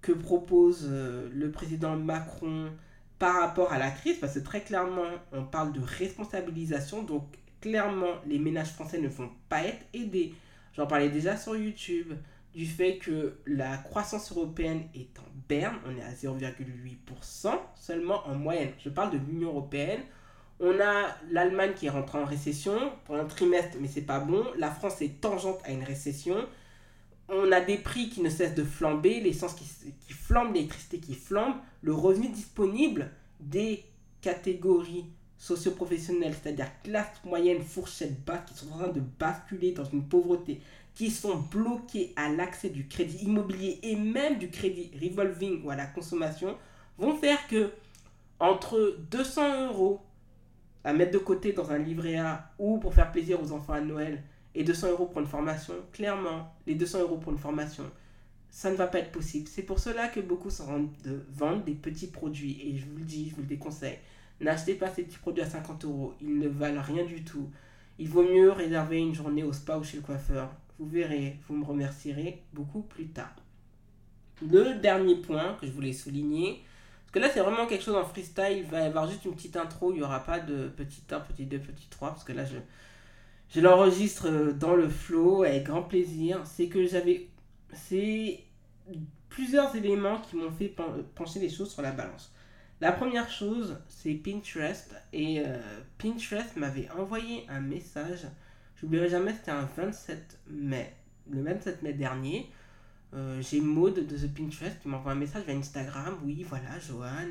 que 0.00 0.12
propose 0.12 0.86
euh, 0.88 1.28
le 1.32 1.50
président 1.50 1.96
Macron 1.96 2.70
par 3.18 3.40
rapport 3.40 3.72
à 3.72 3.78
la 3.78 3.90
crise, 3.90 4.18
parce 4.18 4.34
que 4.34 4.40
très 4.40 4.62
clairement, 4.62 5.10
on 5.32 5.44
parle 5.44 5.72
de 5.72 5.80
responsabilisation, 5.80 7.02
donc 7.02 7.24
clairement, 7.60 8.14
les 8.26 8.38
ménages 8.38 8.72
français 8.72 8.98
ne 8.98 9.08
vont 9.08 9.30
pas 9.48 9.64
être 9.64 9.84
aidés. 9.92 10.34
J'en 10.74 10.86
parlais 10.86 11.10
déjà 11.10 11.36
sur 11.36 11.56
YouTube, 11.56 12.14
du 12.54 12.66
fait 12.66 12.98
que 12.98 13.38
la 13.46 13.76
croissance 13.76 14.32
européenne 14.32 14.88
est 14.94 15.18
en 15.18 15.24
berne, 15.48 15.76
on 15.86 15.96
est 15.96 16.02
à 16.02 16.12
0,8% 16.12 17.52
seulement 17.76 18.26
en 18.26 18.34
moyenne. 18.34 18.72
Je 18.78 18.88
parle 18.88 19.12
de 19.12 19.18
l'Union 19.18 19.50
européenne. 19.50 20.00
On 20.58 20.78
a 20.80 21.16
l'Allemagne 21.30 21.72
qui 21.74 21.86
est 21.86 21.90
rentrée 21.90 22.18
en 22.18 22.24
récession 22.24 22.92
pour 23.04 23.16
un 23.16 23.24
trimestre, 23.24 23.76
mais 23.80 23.88
c'est 23.88 24.02
pas 24.02 24.20
bon. 24.20 24.44
La 24.58 24.70
France 24.70 25.00
est 25.00 25.20
tangente 25.20 25.60
à 25.64 25.70
une 25.70 25.84
récession. 25.84 26.36
On 27.28 27.50
a 27.52 27.60
des 27.60 27.78
prix 27.78 28.10
qui 28.10 28.20
ne 28.20 28.28
cessent 28.28 28.56
de 28.56 28.64
flamber, 28.64 29.20
l'essence 29.20 29.54
qui, 29.54 29.64
qui 30.00 30.12
flambe, 30.12 30.52
l'électricité 30.52 30.98
qui 30.98 31.14
flambe, 31.14 31.54
le 31.82 31.94
revenu 31.94 32.28
disponible 32.28 33.10
des 33.38 33.84
catégories 34.20 35.06
socio-professionnelles, 35.40 36.34
c'est-à-dire 36.40 36.68
classe 36.84 37.08
moyenne, 37.24 37.62
fourchette 37.62 38.24
basse, 38.24 38.42
qui 38.46 38.54
sont 38.54 38.70
en 38.72 38.78
train 38.78 38.88
de 38.88 39.00
basculer 39.18 39.72
dans 39.72 39.86
une 39.86 40.04
pauvreté, 40.04 40.60
qui 40.94 41.10
sont 41.10 41.38
bloqués 41.38 42.12
à 42.14 42.28
l'accès 42.28 42.68
du 42.68 42.86
crédit 42.86 43.24
immobilier 43.24 43.78
et 43.82 43.96
même 43.96 44.36
du 44.36 44.50
crédit 44.50 44.90
revolving 45.00 45.64
ou 45.64 45.70
à 45.70 45.76
la 45.76 45.86
consommation, 45.86 46.56
vont 46.98 47.16
faire 47.16 47.48
que 47.48 47.70
entre 48.38 48.98
200 49.10 49.68
euros 49.68 50.02
à 50.84 50.92
mettre 50.92 51.12
de 51.12 51.18
côté 51.18 51.52
dans 51.52 51.70
un 51.70 51.78
livret 51.78 52.16
A 52.16 52.52
ou 52.58 52.78
pour 52.78 52.92
faire 52.92 53.10
plaisir 53.10 53.42
aux 53.42 53.52
enfants 53.52 53.72
à 53.72 53.80
Noël 53.80 54.22
et 54.54 54.62
200 54.62 54.90
euros 54.90 55.06
pour 55.06 55.22
une 55.22 55.26
formation, 55.26 55.74
clairement, 55.92 56.54
les 56.66 56.74
200 56.74 57.00
euros 57.00 57.16
pour 57.16 57.32
une 57.32 57.38
formation, 57.38 57.84
ça 58.50 58.70
ne 58.70 58.76
va 58.76 58.88
pas 58.88 58.98
être 58.98 59.12
possible. 59.12 59.48
C'est 59.48 59.62
pour 59.62 59.78
cela 59.78 60.08
que 60.08 60.20
beaucoup 60.20 60.50
se 60.50 60.62
rendent 60.62 60.92
de 61.02 61.24
vendre 61.30 61.64
des 61.64 61.74
petits 61.74 62.08
produits. 62.08 62.60
Et 62.62 62.76
je 62.76 62.84
vous 62.84 62.98
le 62.98 63.04
dis, 63.04 63.30
je 63.30 63.36
vous 63.36 63.42
le 63.42 63.46
déconseille. 63.46 63.98
N'achetez 64.40 64.74
pas 64.74 64.90
ces 64.90 65.02
petits 65.02 65.18
produits 65.18 65.42
à 65.42 65.46
50 65.46 65.84
euros. 65.84 66.14
Ils 66.20 66.38
ne 66.38 66.48
valent 66.48 66.80
rien 66.82 67.04
du 67.04 67.22
tout. 67.24 67.50
Il 67.98 68.08
vaut 68.08 68.22
mieux 68.22 68.50
réserver 68.50 68.98
une 68.98 69.14
journée 69.14 69.42
au 69.42 69.52
spa 69.52 69.76
ou 69.76 69.84
chez 69.84 69.98
le 69.98 70.02
coiffeur. 70.02 70.50
Vous 70.78 70.86
verrez, 70.86 71.38
vous 71.46 71.56
me 71.56 71.64
remercierez 71.64 72.42
beaucoup 72.54 72.80
plus 72.80 73.08
tard. 73.08 73.34
Le 74.42 74.80
dernier 74.80 75.16
point 75.16 75.58
que 75.60 75.66
je 75.66 75.72
voulais 75.72 75.92
souligner, 75.92 76.62
parce 77.02 77.12
que 77.12 77.18
là 77.18 77.28
c'est 77.28 77.40
vraiment 77.40 77.66
quelque 77.66 77.84
chose 77.84 77.96
en 77.96 78.04
freestyle, 78.04 78.56
il 78.58 78.64
va 78.64 78.80
y 78.80 78.86
avoir 78.86 79.06
juste 79.06 79.26
une 79.26 79.34
petite 79.34 79.56
intro, 79.56 79.92
il 79.92 79.96
n'y 79.96 80.02
aura 80.02 80.20
pas 80.20 80.40
de 80.40 80.68
petit 80.68 81.02
1, 81.10 81.20
petit 81.20 81.44
2, 81.44 81.58
petit 81.58 81.88
3, 81.90 82.08
parce 82.08 82.24
que 82.24 82.32
là 82.32 82.44
je, 82.46 83.60
l'enregistre 83.60 84.52
dans 84.52 84.74
le 84.74 84.88
flow 84.88 85.42
avec 85.42 85.64
grand 85.64 85.82
plaisir. 85.82 86.40
C'est 86.46 86.68
que 86.68 86.86
j'avais 86.86 87.28
plusieurs 89.28 89.76
éléments 89.76 90.22
qui 90.22 90.36
m'ont 90.36 90.50
fait 90.50 90.74
pencher 91.14 91.40
les 91.40 91.50
choses 91.50 91.70
sur 91.70 91.82
la 91.82 91.92
balance. 91.92 92.32
La 92.80 92.92
première 92.92 93.28
chose, 93.28 93.76
c'est 93.88 94.14
Pinterest. 94.14 94.94
Et 95.12 95.40
euh, 95.40 95.58
Pinterest 95.98 96.56
m'avait 96.56 96.88
envoyé 96.98 97.44
un 97.48 97.60
message. 97.60 98.26
J'oublierai 98.80 99.10
jamais, 99.10 99.34
c'était 99.34 99.50
un 99.50 99.68
27 99.76 100.38
mai. 100.48 100.94
Le 101.30 101.42
27 101.42 101.82
mai 101.82 101.92
dernier. 101.92 102.50
Euh, 103.12 103.42
j'ai 103.42 103.60
Maud 103.60 103.94
de 103.94 104.16
The 104.16 104.32
Pinterest 104.32 104.78
qui 104.80 104.88
m'envoie 104.88 105.12
un 105.12 105.16
message 105.16 105.44
via 105.44 105.54
Instagram. 105.54 106.16
Oui, 106.24 106.42
voilà, 106.48 106.78
Johan. 106.78 107.28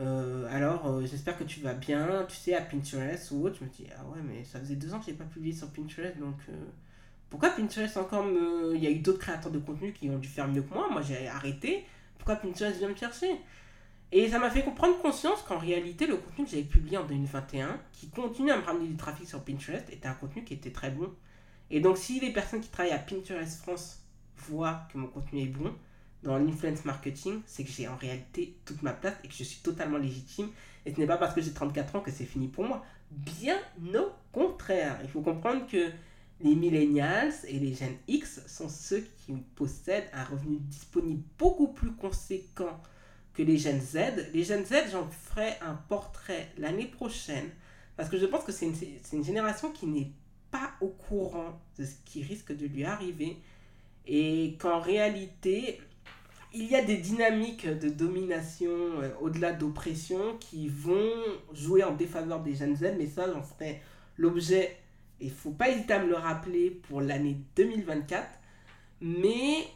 Euh, 0.00 0.46
alors, 0.50 1.04
j'espère 1.04 1.36
que 1.36 1.44
tu 1.44 1.58
vas 1.58 1.74
bien. 1.74 2.24
Tu 2.28 2.36
sais, 2.36 2.54
à 2.54 2.60
Pinterest 2.60 3.32
ou 3.32 3.46
autre. 3.46 3.56
Je 3.58 3.64
me 3.64 3.70
dis, 3.70 3.86
ah 3.98 4.04
ouais, 4.06 4.22
mais 4.22 4.44
ça 4.44 4.60
faisait 4.60 4.76
deux 4.76 4.94
ans 4.94 5.00
que 5.00 5.06
j'ai 5.06 5.14
pas 5.14 5.24
publié 5.24 5.52
sur 5.52 5.68
Pinterest. 5.70 6.16
Donc, 6.18 6.36
pourquoi 7.28 7.50
Pinterest 7.50 7.96
encore 7.96 8.22
me. 8.22 8.76
Il 8.76 8.84
y 8.84 8.86
a 8.86 8.90
eu 8.90 9.00
d'autres 9.00 9.18
créateurs 9.18 9.50
de 9.50 9.58
contenu 9.58 9.92
qui 9.92 10.08
ont 10.10 10.18
dû 10.18 10.28
faire 10.28 10.46
mieux 10.46 10.62
que 10.62 10.72
moi. 10.72 10.88
Moi, 10.92 11.02
j'ai 11.02 11.26
arrêté. 11.26 11.84
Pourquoi 12.18 12.36
Pinterest 12.36 12.78
vient 12.78 12.88
me 12.88 12.94
chercher? 12.94 13.40
Et 14.16 14.28
ça 14.28 14.38
m'a 14.38 14.48
fait 14.48 14.62
comprendre 14.62 14.96
conscience 15.02 15.42
qu'en 15.42 15.58
réalité, 15.58 16.06
le 16.06 16.16
contenu 16.16 16.44
que 16.44 16.50
j'avais 16.52 16.62
publié 16.62 16.96
en 16.96 17.04
2021, 17.04 17.80
qui 17.92 18.08
continue 18.10 18.52
à 18.52 18.56
me 18.56 18.62
ramener 18.62 18.86
du 18.86 18.96
trafic 18.96 19.28
sur 19.28 19.42
Pinterest, 19.42 19.90
était 19.90 20.06
un 20.06 20.14
contenu 20.14 20.44
qui 20.44 20.54
était 20.54 20.70
très 20.70 20.92
bon. 20.92 21.12
Et 21.68 21.80
donc, 21.80 21.98
si 21.98 22.20
les 22.20 22.32
personnes 22.32 22.60
qui 22.60 22.68
travaillent 22.68 22.92
à 22.92 22.98
Pinterest 22.98 23.60
France 23.60 24.04
voient 24.36 24.86
que 24.92 24.98
mon 24.98 25.08
contenu 25.08 25.42
est 25.42 25.46
bon, 25.46 25.74
dans 26.22 26.38
l'influence 26.38 26.84
marketing, 26.84 27.40
c'est 27.44 27.64
que 27.64 27.72
j'ai 27.72 27.88
en 27.88 27.96
réalité 27.96 28.56
toute 28.64 28.82
ma 28.82 28.92
place 28.92 29.14
et 29.24 29.28
que 29.28 29.34
je 29.34 29.42
suis 29.42 29.62
totalement 29.62 29.98
légitime. 29.98 30.48
Et 30.86 30.94
ce 30.94 31.00
n'est 31.00 31.08
pas 31.08 31.16
parce 31.16 31.34
que 31.34 31.40
j'ai 31.40 31.52
34 31.52 31.96
ans 31.96 32.00
que 32.00 32.12
c'est 32.12 32.24
fini 32.24 32.46
pour 32.46 32.62
moi. 32.62 32.84
Bien 33.10 33.58
au 33.96 34.12
contraire. 34.30 34.96
Il 35.02 35.08
faut 35.08 35.22
comprendre 35.22 35.66
que 35.66 35.90
les 36.40 36.54
millennials 36.54 37.32
et 37.48 37.58
les 37.58 37.74
jeunes 37.74 37.96
X 38.06 38.46
sont 38.46 38.68
ceux 38.68 39.04
qui 39.26 39.32
possèdent 39.56 40.08
un 40.12 40.22
revenu 40.22 40.58
disponible 40.60 41.24
beaucoup 41.36 41.72
plus 41.72 41.90
conséquent 41.90 42.80
que 43.34 43.42
les 43.42 43.58
jeunes 43.58 43.80
Z. 43.80 44.30
Les 44.32 44.44
jeunes 44.44 44.64
Z, 44.64 44.90
j'en 44.92 45.08
ferai 45.10 45.54
un 45.60 45.74
portrait 45.88 46.52
l'année 46.58 46.86
prochaine 46.86 47.50
parce 47.96 48.08
que 48.08 48.18
je 48.18 48.26
pense 48.26 48.44
que 48.44 48.52
c'est 48.52 48.66
une, 48.66 48.74
une, 49.12 49.24
génération 49.24 49.70
qui 49.70 49.86
n'est 49.86 50.10
pas 50.50 50.72
au 50.80 50.88
courant 50.88 51.60
de 51.78 51.84
ce 51.84 51.94
qui 52.04 52.22
risque 52.22 52.56
de 52.56 52.66
lui 52.66 52.84
arriver 52.84 53.36
et 54.06 54.56
qu'en 54.58 54.80
réalité, 54.80 55.80
il 56.52 56.64
y 56.64 56.76
a 56.76 56.82
des 56.82 56.96
dynamiques 56.96 57.66
de 57.66 57.88
domination 57.88 58.70
euh, 58.70 59.10
au-delà 59.20 59.52
d'oppression 59.52 60.36
qui 60.38 60.68
vont 60.68 61.12
jouer 61.52 61.84
en 61.84 61.94
défaveur 61.94 62.40
des 62.40 62.54
jeunes 62.54 62.76
Z, 62.76 62.94
mais 62.98 63.06
ça, 63.06 63.32
j'en 63.32 63.42
ferai 63.42 63.80
l'objet 64.16 64.76
il 65.20 65.30
faut 65.30 65.50
pas 65.50 65.70
hésiter 65.70 65.94
à 65.94 66.02
me 66.02 66.08
le 66.08 66.16
rappeler 66.16 66.70
pour 66.70 67.00
l'année 67.00 67.38
2024. 67.56 68.26
Mais 69.00 69.66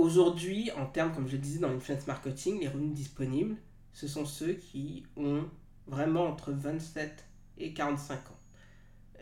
aujourd'hui, 0.00 0.70
en 0.72 0.86
termes, 0.86 1.12
comme 1.12 1.26
je 1.26 1.32
le 1.32 1.38
disais 1.38 1.60
dans 1.60 1.68
l'influence 1.68 2.06
marketing, 2.06 2.60
les 2.60 2.68
revenus 2.68 2.94
disponibles, 2.94 3.56
ce 3.92 4.08
sont 4.08 4.24
ceux 4.24 4.54
qui 4.54 5.04
ont 5.16 5.44
vraiment 5.86 6.26
entre 6.26 6.52
27 6.52 7.24
et 7.58 7.72
45 7.72 8.14
ans. 8.14 8.38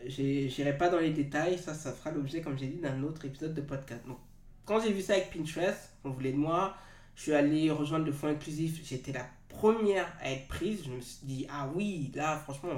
J'irai 0.05 0.77
pas 0.77 0.89
dans 0.89 0.99
les 0.99 1.11
détails, 1.11 1.57
ça, 1.57 1.73
ça 1.73 1.91
fera 1.91 2.11
l'objet, 2.11 2.41
comme 2.41 2.57
j'ai 2.57 2.67
dit, 2.67 2.79
d'un 2.79 3.03
autre 3.03 3.25
épisode 3.25 3.53
de 3.53 3.61
podcast. 3.61 4.01
Donc, 4.07 4.17
quand 4.65 4.79
j'ai 4.79 4.93
vu 4.93 5.01
ça 5.01 5.13
avec 5.13 5.31
Pinterest, 5.31 5.91
on 6.03 6.11
voulait 6.11 6.31
de 6.31 6.37
moi, 6.37 6.75
je 7.15 7.23
suis 7.23 7.33
allé 7.33 7.69
rejoindre 7.69 8.05
le 8.05 8.13
fonds 8.13 8.27
inclusif, 8.27 8.79
j'étais 8.83 9.11
la 9.11 9.25
première 9.49 10.07
à 10.21 10.31
être 10.31 10.47
prise. 10.47 10.83
Je 10.85 10.91
me 10.91 11.01
suis 11.01 11.25
dit, 11.25 11.47
ah 11.51 11.69
oui, 11.75 12.11
là, 12.15 12.37
franchement, 12.37 12.69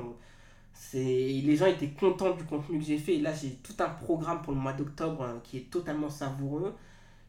les 0.93 1.55
gens 1.55 1.67
étaient 1.67 1.89
contents 1.89 2.35
du 2.35 2.43
contenu 2.45 2.79
que 2.79 2.85
j'ai 2.85 2.97
fait. 2.97 3.15
Et 3.15 3.21
là, 3.21 3.33
j'ai 3.33 3.51
tout 3.55 3.75
un 3.79 3.89
programme 3.89 4.41
pour 4.41 4.53
le 4.53 4.59
mois 4.59 4.73
d'octobre 4.73 5.23
hein, 5.23 5.39
qui 5.43 5.57
est 5.57 5.69
totalement 5.69 6.09
savoureux. 6.09 6.73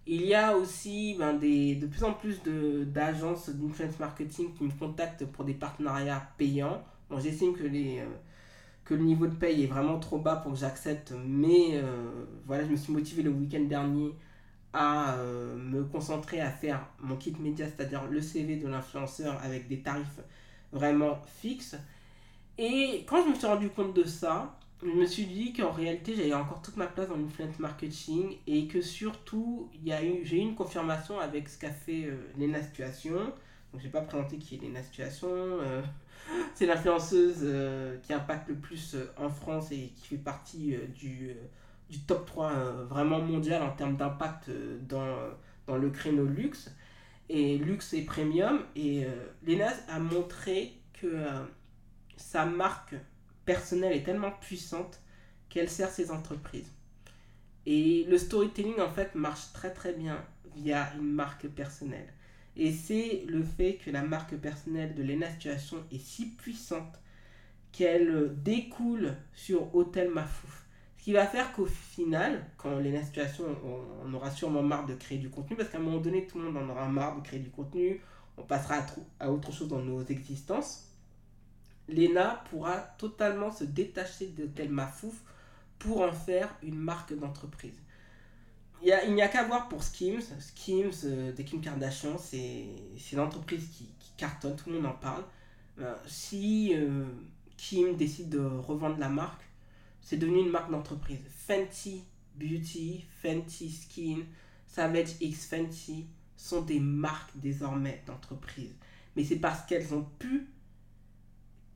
Il 0.07 0.23
y 0.23 0.35
a 0.35 0.57
aussi 0.57 1.15
ben, 1.19 1.35
des, 1.35 1.77
de 1.77 1.87
plus 1.87 2.03
en 2.03 2.13
plus 2.13 2.43
d'agences 2.43 3.51
d'influence 3.51 3.99
marketing 4.01 4.53
qui 4.55 4.65
me 4.65 4.71
contactent 4.73 5.25
pour 5.27 5.45
des 5.45 5.55
partenariats 5.55 6.29
payants. 6.37 6.83
J'estime 7.19 7.55
que, 7.55 7.63
euh, 7.63 8.07
que 8.85 8.95
le 8.95 9.03
niveau 9.05 9.27
de 9.27 9.35
paye 9.35 9.65
est 9.65 9.67
vraiment 9.67 10.01
trop 10.01 10.19
bas 10.19 10.37
pour 10.37 10.53
que 10.53 10.59
j'accepte, 10.59 11.13
mais 11.25 11.75
euh, 11.75 12.25
voilà, 12.47 12.65
je 12.65 12.71
me 12.71 12.77
suis 12.77 12.93
motivé 12.93 13.23
le 13.23 13.31
week-end 13.31 13.63
dernier 13.63 14.15
à 14.73 15.15
euh, 15.15 15.57
me 15.57 15.85
concentrer 15.85 16.41
à 16.41 16.51
faire 16.51 16.85
mon 17.01 17.17
kit 17.17 17.35
média, 17.39 17.67
c'est-à-dire 17.67 18.07
le 18.11 18.21
CV 18.21 18.57
de 18.57 18.67
l'influenceur 18.67 19.39
avec 19.43 19.69
des 19.69 19.81
tarifs 19.83 20.21
vraiment 20.73 21.21
fixes. 21.41 21.77
Et 22.59 23.05
quand 23.07 23.23
je 23.25 23.31
me 23.31 23.35
suis 23.35 23.47
rendu 23.47 23.69
compte 23.69 23.95
de 23.95 24.05
ça, 24.05 24.59
je 24.83 24.91
me 24.91 25.07
suis 25.07 25.27
dit 25.27 25.53
qu'en 25.53 25.71
réalité, 25.71 26.15
j'avais 26.17 26.35
encore 26.35 26.61
toute 26.61 26.77
ma 26.77 26.87
place 26.87 27.09
dans 27.09 27.17
l'influence 27.17 27.59
marketing 27.61 28.37
et 28.49 28.67
que 28.67 28.81
surtout, 28.81 29.71
j'ai 29.85 30.05
eu 30.05 30.41
une 30.41 30.57
confirmation 30.57 31.21
avec 31.21 31.49
ce 31.49 31.59
qu'a 31.59 31.71
fait 31.71 32.07
euh, 32.07 32.17
Lena 32.37 32.61
Situation. 32.61 33.17
Donc, 33.17 33.79
je 33.79 33.85
vais 33.85 33.91
pas 33.91 34.01
présenter 34.01 34.39
qui 34.39 34.57
est 34.57 34.59
Lena 34.59 34.83
Situation. 34.83 35.29
Euh, 35.31 35.83
c'est 36.55 36.67
l'influenceuse 36.67 37.43
euh, 37.43 37.97
qui 38.03 38.12
impacte 38.12 38.49
le 38.49 38.57
plus 38.57 38.97
en 39.17 39.29
France 39.29 39.71
et 39.71 39.93
qui 39.95 40.09
fait 40.09 40.17
partie 40.17 40.75
du, 40.97 41.31
du 41.89 42.01
top 42.01 42.27
3 42.27 42.53
vraiment 42.89 43.21
mondial 43.21 43.62
en 43.62 43.71
termes 43.71 43.97
d'impact 43.97 44.51
dans, 44.89 45.17
dans 45.67 45.77
le 45.77 45.91
créneau 45.91 46.27
luxe. 46.27 46.75
Et 47.29 47.57
luxe 47.57 47.93
et 47.93 48.03
premium. 48.03 48.65
Et 48.75 49.07
Lena 49.47 49.69
a 49.89 50.01
montré 50.01 50.73
que 50.93 51.25
sa 52.17 52.45
marque 52.45 52.95
personnelle 53.45 53.93
est 53.93 54.03
tellement 54.03 54.33
puissante 54.33 55.01
qu'elle 55.49 55.69
sert 55.69 55.91
ses 55.91 56.11
entreprises. 56.11 56.71
Et 57.67 58.05
le 58.09 58.19
storytelling, 58.19 58.81
en 58.81 58.91
fait, 58.91 59.15
marche 59.15 59.53
très 59.53 59.73
très 59.73 59.93
bien 59.93 60.25
via 60.57 60.93
une 60.95 61.13
marque 61.13 61.47
personnelle. 61.49 62.09
Et 62.57 62.73
c'est 62.73 63.25
le 63.29 63.43
fait 63.43 63.77
que 63.77 63.91
la 63.91 64.03
marque 64.03 64.37
personnelle 64.37 64.95
de 64.95 65.03
Lena 65.03 65.31
Situation 65.31 65.79
est 65.91 65.99
si 65.99 66.27
puissante 66.27 67.01
qu'elle 67.71 68.35
découle 68.43 69.17
sur 69.35 69.75
Hôtel 69.75 70.11
Mafouf. 70.11 70.67
Ce 70.99 71.05
qui 71.05 71.13
va 71.13 71.27
faire 71.27 71.53
qu'au 71.53 71.67
final, 71.67 72.45
quand 72.59 72.79
Lena 72.79 73.03
Situation, 73.03 73.45
on, 74.05 74.13
aura 74.15 74.31
sûrement 74.31 74.63
marre 74.63 74.87
de 74.87 74.95
créer 74.95 75.19
du 75.19 75.31
contenu, 75.31 75.57
parce 75.57 75.69
qu'à 75.69 75.79
un 75.79 75.81
moment 75.81 75.99
donné, 75.99 76.27
tout 76.27 76.39
le 76.39 76.51
monde 76.51 76.63
en 76.63 76.69
aura 76.71 76.87
marre 76.89 77.17
de 77.17 77.23
créer 77.23 77.41
du 77.41 77.51
contenu, 77.51 78.01
on 78.37 78.43
passera 78.43 78.87
à 79.19 79.33
autre 79.33 79.53
chose 79.53 79.69
dans 79.69 79.81
nos 79.81 80.05
existences. 80.05 80.92
Lena 81.89 82.43
pourra 82.51 82.79
totalement 82.99 83.51
se 83.51 83.65
détacher 83.65 84.29
de 84.29 84.47
tel 84.47 84.71
mafouf 84.71 85.15
pour 85.79 86.03
en 86.03 86.12
faire 86.12 86.49
une 86.62 86.79
marque 86.79 87.12
d'entreprise. 87.12 87.79
Il 88.85 89.15
n'y 89.15 89.23
a, 89.23 89.29
qu'à 89.29 89.45
voir 89.45 89.69
pour 89.69 89.83
Skims. 89.83 90.23
Skims 90.41 91.05
euh, 91.05 91.33
de 91.33 91.43
Kim 91.43 91.61
Kardashian, 91.61 92.19
c'est 92.19 92.67
l'entreprise 93.15 93.69
qui, 93.69 93.89
cartonne, 94.17 94.57
tout 94.57 94.71
le 94.71 94.77
monde 94.77 94.87
en 94.87 94.95
parle. 94.95 95.25
Euh, 95.79 95.95
si 96.07 96.73
euh, 96.75 97.05
Kim 97.57 97.97
décide 97.97 98.29
de 98.29 98.41
revendre 98.41 98.99
la 98.99 99.09
marque, 99.09 99.43
c'est 100.01 100.17
devenu 100.17 100.41
une 100.41 100.51
marque 100.51 100.71
d'entreprise. 100.71 101.21
Fenty 101.31 102.03
Beauty, 102.35 103.05
Fenty 103.23 103.71
Skin, 103.71 104.23
Savage 104.67 105.17
X 105.21 105.47
Fenty 105.47 106.07
sont 106.37 106.62
des 106.62 106.81
marques 106.81 107.31
désormais 107.37 108.03
d'entreprise. 108.07 108.75
Mais 109.15 109.25
c'est 109.25 109.37
parce 109.37 109.65
qu'elles 109.67 109.95
ont 109.95 110.07
pu 110.19 110.49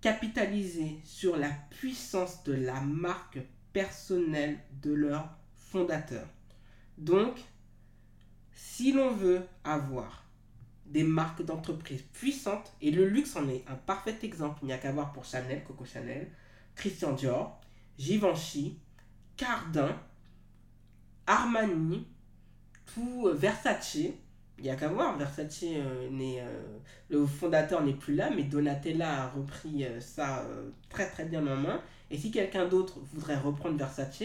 capitaliser 0.06 1.00
sur 1.02 1.36
la 1.36 1.50
puissance 1.50 2.44
de 2.44 2.52
la 2.52 2.80
marque 2.80 3.40
personnelle 3.72 4.56
de 4.80 4.92
leur 4.92 5.36
fondateur. 5.56 6.28
Donc, 6.96 7.40
si 8.52 8.92
l'on 8.92 9.10
veut 9.10 9.42
avoir 9.64 10.24
des 10.84 11.02
marques 11.02 11.44
d'entreprise 11.44 12.02
puissantes, 12.12 12.72
et 12.80 12.92
le 12.92 13.08
luxe 13.08 13.34
en 13.34 13.48
est 13.48 13.64
un 13.66 13.74
parfait 13.74 14.16
exemple, 14.22 14.60
il 14.62 14.66
n'y 14.66 14.72
a 14.72 14.78
qu'à 14.78 14.92
voir 14.92 15.12
pour 15.12 15.24
Chanel, 15.24 15.64
Coco 15.64 15.84
Chanel, 15.84 16.30
Christian 16.76 17.14
Dior, 17.14 17.60
Givenchy, 17.98 18.78
Cardin, 19.36 20.00
Armani, 21.26 22.06
tout 22.94 23.26
euh, 23.26 23.34
Versace, 23.34 24.12
il 24.58 24.64
n'y 24.64 24.70
a 24.70 24.76
qu'à 24.76 24.88
voir, 24.88 25.16
Versace, 25.18 25.64
le 27.10 27.26
fondateur 27.26 27.82
n'est 27.82 27.94
plus 27.94 28.14
là, 28.14 28.30
mais 28.34 28.44
Donatella 28.44 29.24
a 29.24 29.28
repris 29.28 29.84
ça 30.00 30.46
très 30.88 31.08
très 31.08 31.24
bien 31.26 31.46
en 31.46 31.56
main. 31.56 31.80
Et 32.10 32.16
si 32.16 32.30
quelqu'un 32.30 32.66
d'autre 32.66 32.98
voudrait 33.12 33.36
reprendre 33.36 33.76
Versace, 33.76 34.22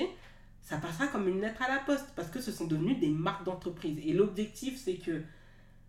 ça 0.62 0.78
passera 0.78 1.08
comme 1.08 1.28
une 1.28 1.42
lettre 1.42 1.62
à 1.62 1.68
la 1.68 1.80
poste 1.80 2.08
parce 2.16 2.30
que 2.30 2.40
ce 2.40 2.52
sont 2.52 2.66
devenus 2.66 3.00
des 3.00 3.10
marques 3.10 3.44
d'entreprise. 3.44 4.00
Et 4.06 4.14
l'objectif, 4.14 4.80
c'est 4.80 4.96
que 4.96 5.22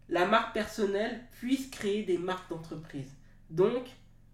la 0.08 0.26
marque 0.26 0.54
personnelle 0.54 1.20
puisse 1.32 1.70
créer 1.70 2.02
des 2.02 2.18
marques 2.18 2.50
d'entreprise. 2.50 3.10
Donc, 3.50 3.84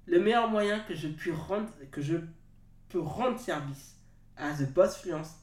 le 0.07 0.21
meilleur 0.21 0.49
moyen 0.49 0.81
que 0.81 0.95
je, 0.95 1.09
puis 1.09 1.33
rendre, 1.33 1.69
que 1.91 2.01
je 2.01 2.17
peux 2.89 3.01
rendre 3.01 3.39
service 3.39 3.97
à 4.37 4.53
The 4.55 4.73
Boss 4.73 4.97
Fluence, 4.97 5.35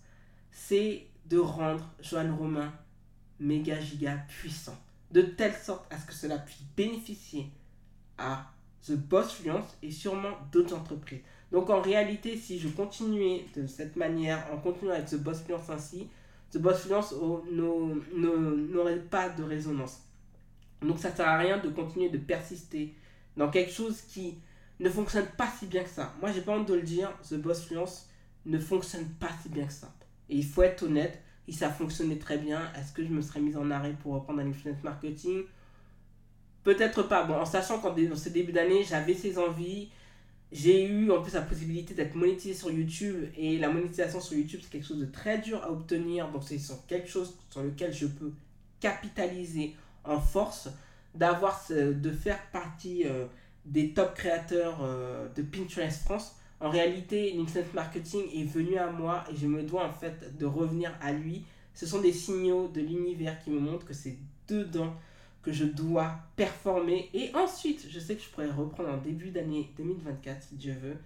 c'est 0.51 1.05
de 1.27 1.37
rendre 1.37 1.87
Joanne 2.01 2.31
Romain 2.31 2.73
méga 3.39 3.79
giga 3.79 4.17
puissant. 4.27 4.77
De 5.11 5.21
telle 5.21 5.53
sorte 5.53 5.91
à 5.91 5.97
ce 5.97 6.05
que 6.05 6.13
cela 6.13 6.37
puisse 6.37 6.63
bénéficier 6.75 7.49
à 8.17 8.51
The 8.85 8.93
Boss 8.93 9.33
Fluence 9.33 9.77
et 9.81 9.91
sûrement 9.91 10.31
d'autres 10.51 10.75
entreprises. 10.75 11.21
Donc 11.51 11.69
en 11.69 11.81
réalité, 11.81 12.37
si 12.37 12.59
je 12.59 12.67
continuais 12.67 13.45
de 13.55 13.67
cette 13.67 13.95
manière, 13.95 14.45
en 14.53 14.57
continuant 14.57 14.93
avec 14.93 15.07
The 15.07 15.15
Boss 15.15 15.41
Fluence 15.41 15.69
ainsi, 15.69 16.07
The 16.51 16.57
Boss 16.57 16.81
Fluence 16.81 17.13
n'aurait 17.51 18.99
pas 18.99 19.29
de 19.29 19.43
résonance. 19.43 20.01
Donc 20.81 20.99
ça 20.99 21.15
sert 21.15 21.27
à 21.27 21.37
rien 21.37 21.57
de 21.57 21.69
continuer 21.69 22.09
de 22.09 22.17
persister 22.17 22.93
dans 23.37 23.49
quelque 23.49 23.71
chose 23.71 24.01
qui 24.01 24.37
ne 24.79 24.89
fonctionne 24.89 25.27
pas 25.37 25.47
si 25.47 25.67
bien 25.67 25.83
que 25.83 25.89
ça. 25.89 26.13
Moi, 26.19 26.31
j'ai 26.31 26.41
pas 26.41 26.53
honte 26.53 26.67
de 26.67 26.73
le 26.73 26.81
dire, 26.81 27.11
The 27.29 27.35
Boss 27.35 27.65
Fluence 27.65 28.09
ne 28.45 28.59
fonctionne 28.59 29.07
pas 29.19 29.29
si 29.41 29.49
bien 29.49 29.65
que 29.65 29.73
ça. 29.73 29.93
Et 30.29 30.37
il 30.37 30.45
faut 30.45 30.63
être 30.63 30.83
honnête, 30.83 31.21
et 31.47 31.51
ça 31.51 31.69
fonctionnait 31.69 32.17
très 32.17 32.37
bien. 32.37 32.71
Est-ce 32.73 32.91
que 32.91 33.03
je 33.03 33.09
me 33.09 33.21
serais 33.21 33.39
mise 33.39 33.57
en 33.57 33.69
arrêt 33.71 33.95
pour 34.01 34.13
reprendre 34.13 34.39
un 34.39 34.49
influence 34.49 34.83
marketing? 34.83 35.43
Peut-être 36.63 37.03
pas. 37.03 37.23
Bon, 37.23 37.35
en 37.35 37.45
sachant 37.45 37.79
qu'en 37.79 37.93
dans 37.93 38.15
ce 38.15 38.29
début 38.29 38.51
d'année, 38.51 38.83
j'avais 38.83 39.13
ces 39.13 39.37
envies. 39.37 39.89
J'ai 40.51 40.85
eu 40.87 41.11
en 41.11 41.21
plus 41.21 41.33
la 41.33 41.41
possibilité 41.41 41.93
d'être 41.93 42.15
monétisé 42.15 42.53
sur 42.53 42.71
YouTube. 42.71 43.25
Et 43.37 43.59
la 43.59 43.69
monétisation 43.69 44.19
sur 44.19 44.37
YouTube, 44.37 44.61
c'est 44.63 44.71
quelque 44.71 44.87
chose 44.87 44.99
de 44.99 45.05
très 45.05 45.37
dur 45.37 45.63
à 45.63 45.71
obtenir. 45.71 46.31
Donc, 46.31 46.43
c'est 46.43 46.59
quelque 46.87 47.07
chose 47.07 47.37
sur 47.51 47.61
lequel 47.61 47.93
je 47.93 48.07
peux 48.07 48.31
capitaliser 48.79 49.75
en 50.03 50.19
force. 50.19 50.69
D'avoir, 51.13 51.61
de 51.69 52.11
faire 52.11 52.39
partie 52.51 53.05
euh, 53.05 53.27
des 53.63 53.93
top 53.93 54.15
créateurs 54.15 54.79
euh, 54.81 55.29
de 55.33 55.41
Pinterest 55.43 56.03
France 56.03 56.35
en 56.61 56.69
réalité, 56.69 57.33
l'influence 57.33 57.73
marketing 57.73 58.23
est 58.33 58.45
venu 58.45 58.77
à 58.77 58.89
moi 58.89 59.23
et 59.31 59.35
je 59.35 59.45
me 59.45 59.63
dois 59.63 59.85
en 59.85 59.91
fait 59.91 60.37
de 60.37 60.45
revenir 60.45 60.93
à 61.01 61.11
lui. 61.11 61.43
Ce 61.73 61.85
sont 61.85 62.01
des 62.01 62.13
signaux 62.13 62.69
de 62.69 62.81
l'univers 62.81 63.37
qui 63.43 63.49
me 63.49 63.59
montrent 63.59 63.85
que 63.85 63.93
c'est 63.93 64.17
dedans 64.47 64.93
que 65.43 65.51
je 65.51 65.65
dois 65.65 66.15
performer. 66.35 67.09
Et 67.13 67.29
ensuite, 67.35 67.85
je 67.89 67.99
sais 67.99 68.15
que 68.15 68.23
je 68.23 68.29
pourrais 68.29 68.49
reprendre 68.49 68.89
en 68.89 68.97
début 68.97 69.29
d'année 69.29 69.69
2024, 69.77 70.43
si 70.43 70.55
Dieu 70.55 70.75
veut, 70.81 70.97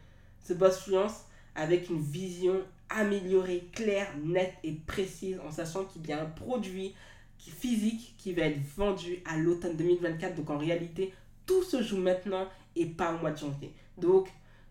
ce 0.46 0.54
boss 0.54 0.80
fluence 0.80 1.26
avec 1.56 1.90
une 1.90 2.00
vision 2.00 2.62
améliorée, 2.90 3.68
claire, 3.74 4.08
nette 4.24 4.54
et 4.64 4.74
précise, 4.74 5.40
en 5.46 5.52
sachant 5.52 5.84
qu'il 5.86 6.08
y 6.08 6.14
a 6.14 6.22
un 6.22 6.26
produit 6.26 6.94
physique 7.38 8.16
qui 8.18 8.34
va 8.34 8.44
être 8.44 8.62
vendu 8.78 9.20
à 9.26 9.38
l'automne 9.38 9.76
2024. 9.76 10.36
Donc 10.36 10.50
en 10.52 10.58
réalité, 10.58 11.14
tout 11.46 11.64
se 11.64 11.82
joue 11.82 11.98
maintenant 11.98 12.48
et 12.76 12.86
pas 12.86 13.14
au 13.14 13.18
mois 13.18 13.32
de 13.32 13.38
janvier. 13.38 13.74
Donc, 13.98 14.30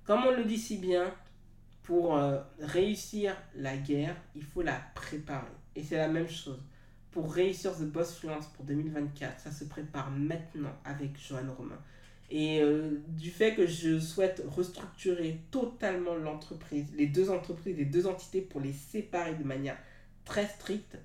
comme 0.08 0.24
on 0.24 0.30
le 0.30 0.44
dit 0.44 0.56
si 0.56 0.78
bien, 0.78 1.12
pour 1.82 2.16
euh, 2.16 2.38
réussir 2.60 3.36
la 3.54 3.76
guerre, 3.76 4.16
il 4.34 4.42
faut 4.42 4.62
la 4.62 4.80
préparer. 4.94 5.52
Et 5.76 5.82
c'est 5.82 5.98
la 5.98 6.08
même 6.08 6.30
chose. 6.30 6.62
Pour 7.10 7.30
réussir 7.30 7.76
The 7.76 7.82
Boss 7.82 8.16
Fluence 8.16 8.46
pour 8.56 8.64
2024, 8.64 9.38
ça 9.38 9.52
se 9.52 9.64
prépare 9.64 10.10
maintenant 10.10 10.72
avec 10.86 11.10
Joanne 11.20 11.50
Romain. 11.50 11.78
Et 12.30 12.62
euh, 12.62 13.02
du 13.08 13.30
fait 13.30 13.54
que 13.54 13.66
je 13.66 14.00
souhaite 14.00 14.42
restructurer 14.48 15.40
totalement 15.50 16.14
l'entreprise, 16.14 16.86
les 16.96 17.06
deux 17.06 17.28
entreprises, 17.28 17.76
les 17.76 17.84
deux 17.84 18.06
entités 18.06 18.40
pour 18.40 18.62
les 18.62 18.72
séparer 18.72 19.34
de 19.34 19.44
manière 19.44 19.76
très 20.24 20.46
stricte, 20.46 20.96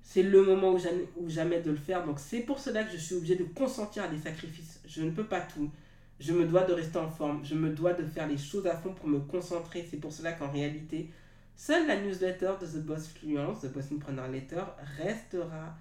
c'est 0.00 0.22
le 0.22 0.42
moment 0.42 0.72
ou 0.72 0.78
jamais, 0.78 1.04
jamais 1.26 1.60
de 1.60 1.70
le 1.70 1.76
faire. 1.76 2.06
Donc 2.06 2.18
c'est 2.18 2.40
pour 2.40 2.58
cela 2.58 2.84
que 2.84 2.92
je 2.92 2.96
suis 2.96 3.16
obligé 3.16 3.36
de 3.36 3.44
consentir 3.44 4.04
à 4.04 4.08
des 4.08 4.18
sacrifices. 4.18 4.80
Je 4.86 5.02
ne 5.02 5.10
peux 5.10 5.26
pas 5.26 5.42
tout 5.42 5.70
je 6.20 6.32
me 6.32 6.46
dois 6.46 6.64
de 6.64 6.72
rester 6.72 6.98
en 6.98 7.10
forme, 7.10 7.44
je 7.44 7.54
me 7.54 7.70
dois 7.70 7.92
de 7.92 8.04
faire 8.04 8.28
les 8.28 8.38
choses 8.38 8.66
à 8.66 8.76
fond 8.76 8.92
pour 8.92 9.08
me 9.08 9.20
concentrer. 9.20 9.86
C'est 9.88 9.96
pour 9.98 10.12
cela 10.12 10.32
qu'en 10.32 10.50
réalité, 10.50 11.10
seule 11.56 11.86
la 11.86 12.00
newsletter 12.00 12.52
de 12.60 12.66
The 12.66 12.84
Boss 12.84 13.08
Fluence, 13.08 13.60
The 13.62 13.72
Boss 13.72 13.92
Impreneur 13.92 14.28
Letter, 14.28 14.62
restera 14.98 15.76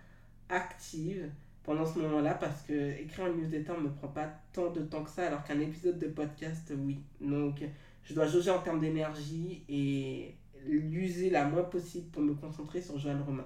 active 0.49 1.29
pendant 1.63 1.85
ce 1.85 1.99
moment-là 1.99 2.33
parce 2.33 2.61
que 2.63 2.99
écrire 2.99 3.27
une 3.27 3.37
newsletter 3.37 3.73
ne 3.77 3.83
me 3.83 3.91
prend 3.91 4.09
pas 4.09 4.29
tant 4.51 4.71
de 4.71 4.81
temps 4.81 5.03
que 5.03 5.09
ça, 5.09 5.27
alors 5.27 5.43
qu'un 5.43 5.59
épisode 5.59 5.97
de 5.99 6.07
podcast, 6.07 6.73
oui. 6.77 6.99
Donc, 7.21 7.63
je 8.03 8.13
dois 8.13 8.27
jauger 8.27 8.51
en 8.51 8.59
termes 8.59 8.81
d'énergie 8.81 9.63
et 9.69 10.35
l'user 10.65 11.29
la 11.29 11.45
moins 11.45 11.63
possible 11.63 12.09
pour 12.11 12.21
me 12.21 12.33
concentrer 12.33 12.81
sur 12.81 12.97
Joanne 12.97 13.21
Romain. 13.21 13.45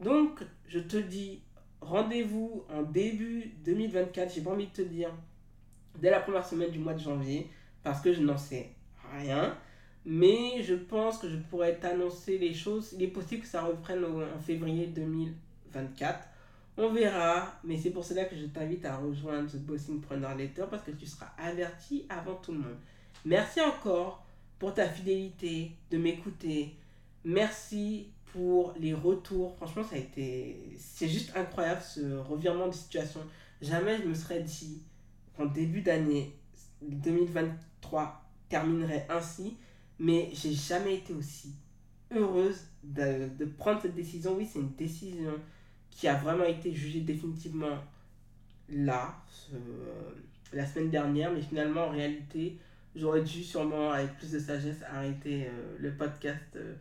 Donc, 0.00 0.44
je 0.68 0.78
te 0.78 0.96
dis 0.96 1.40
rendez-vous 1.80 2.64
en 2.68 2.82
début 2.82 3.52
2024. 3.64 4.34
J'ai 4.34 4.42
pas 4.42 4.50
envie 4.50 4.66
de 4.66 4.72
te 4.72 4.82
dire 4.82 5.10
dès 6.00 6.10
la 6.10 6.20
première 6.20 6.46
semaine 6.46 6.70
du 6.70 6.78
mois 6.78 6.94
de 6.94 7.00
janvier 7.00 7.48
parce 7.82 8.00
que 8.00 8.12
je 8.12 8.20
n'en 8.20 8.36
sais 8.36 8.70
rien. 9.18 9.56
Mais 10.04 10.62
je 10.62 10.74
pense 10.74 11.18
que 11.18 11.28
je 11.28 11.36
pourrais 11.36 11.76
t'annoncer 11.76 12.38
les 12.38 12.54
choses. 12.54 12.92
Il 12.94 13.02
est 13.02 13.08
possible 13.08 13.42
que 13.42 13.48
ça 13.48 13.62
reprenne 13.62 14.04
en 14.04 14.38
février 14.40 14.86
2024. 14.86 16.20
On 16.78 16.92
verra, 16.92 17.58
mais 17.64 17.76
c'est 17.76 17.90
pour 17.90 18.04
cela 18.04 18.24
que 18.26 18.36
je 18.36 18.46
t'invite 18.46 18.84
à 18.84 18.96
rejoindre 18.96 19.50
The 19.50 19.56
Bossing 19.56 20.00
Preneur 20.00 20.34
Letter 20.36 20.64
parce 20.70 20.82
que 20.82 20.90
tu 20.92 21.06
seras 21.06 21.32
averti 21.38 22.04
avant 22.08 22.34
tout 22.36 22.52
le 22.52 22.58
monde. 22.58 22.76
Merci 23.24 23.60
encore 23.60 24.24
pour 24.58 24.74
ta 24.74 24.88
fidélité 24.88 25.72
de 25.90 25.98
m'écouter. 25.98 26.76
Merci 27.24 28.08
pour 28.32 28.74
les 28.78 28.94
retours. 28.94 29.56
Franchement, 29.56 29.82
ça 29.82 29.96
a 29.96 29.98
été. 29.98 30.56
C'est 30.78 31.08
juste 31.08 31.32
incroyable 31.34 31.80
ce 31.80 32.18
revirement 32.18 32.68
de 32.68 32.74
situation. 32.74 33.20
Jamais 33.60 33.96
je 33.98 34.04
me 34.04 34.14
serais 34.14 34.40
dit 34.40 34.82
en 35.38 35.46
début 35.46 35.80
d'année 35.80 36.34
2023 36.82 38.22
terminerait 38.48 39.06
ainsi, 39.08 39.56
mais 39.98 40.30
j'ai 40.32 40.52
jamais 40.52 40.96
été 40.96 41.12
aussi 41.12 41.54
heureuse 42.14 42.66
de, 42.82 43.44
prendre 43.58 43.82
cette 43.82 43.94
décision. 43.94 44.36
Oui, 44.36 44.48
c'est 44.50 44.60
une 44.60 44.74
décision 44.74 45.34
qui 45.90 46.08
a 46.08 46.14
vraiment 46.14 46.44
été 46.44 46.72
jugée 46.72 47.00
définitivement 47.00 47.78
là, 48.68 49.14
la 50.52 50.66
semaine 50.66 50.90
dernière, 50.90 51.32
mais 51.32 51.40
finalement, 51.40 51.86
en 51.86 51.90
réalité, 51.90 52.58
j'aurais 52.94 53.22
dû 53.22 53.42
sûrement, 53.42 53.90
avec 53.90 54.16
plus 54.18 54.32
de 54.32 54.38
sagesse, 54.38 54.82
arrêter 54.90 55.46
euh, 55.46 55.76
le 55.78 55.92
podcast 55.92 56.42
euh, 56.56 56.74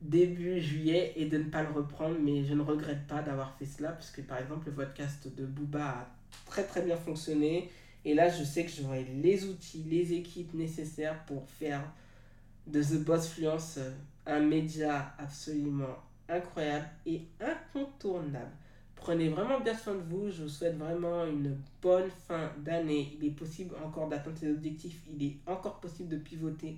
début 0.00 0.60
juillet 0.60 1.12
et 1.16 1.26
de 1.26 1.38
ne 1.38 1.44
pas 1.44 1.62
le 1.62 1.70
reprendre, 1.70 2.16
mais 2.20 2.44
je 2.44 2.54
ne 2.54 2.62
regrette 2.62 3.06
pas 3.06 3.22
d'avoir 3.22 3.56
fait 3.56 3.66
cela, 3.66 3.92
parce 3.92 4.10
que 4.10 4.20
par 4.20 4.38
exemple, 4.38 4.66
le 4.66 4.72
podcast 4.72 5.28
de 5.34 5.44
Booba 5.44 5.88
a 5.88 6.17
très 6.46 6.64
très 6.64 6.82
bien 6.82 6.96
fonctionné. 6.96 7.70
Et 8.04 8.14
là, 8.14 8.28
je 8.28 8.44
sais 8.44 8.64
que 8.64 8.70
j'aurai 8.70 9.04
les 9.04 9.44
outils, 9.44 9.84
les 9.88 10.12
équipes 10.12 10.54
nécessaires 10.54 11.24
pour 11.26 11.48
faire 11.48 11.82
de 12.66 12.82
The 12.82 13.04
Boss 13.04 13.28
Fluence 13.28 13.78
euh, 13.78 13.90
un 14.26 14.40
média 14.40 15.14
absolument 15.18 15.96
incroyable 16.28 16.86
et 17.06 17.22
incontournable. 17.40 18.52
Prenez 18.94 19.28
vraiment 19.28 19.60
bien 19.60 19.76
soin 19.76 19.94
de 19.94 20.02
vous. 20.02 20.30
Je 20.30 20.42
vous 20.42 20.48
souhaite 20.48 20.76
vraiment 20.76 21.24
une 21.24 21.56
bonne 21.80 22.10
fin 22.26 22.50
d'année. 22.58 23.16
Il 23.18 23.26
est 23.26 23.30
possible 23.30 23.74
encore 23.82 24.08
d'atteindre 24.08 24.36
ses 24.36 24.50
objectifs. 24.50 25.00
Il 25.10 25.24
est 25.24 25.36
encore 25.46 25.80
possible 25.80 26.08
de 26.10 26.16
pivoter. 26.16 26.76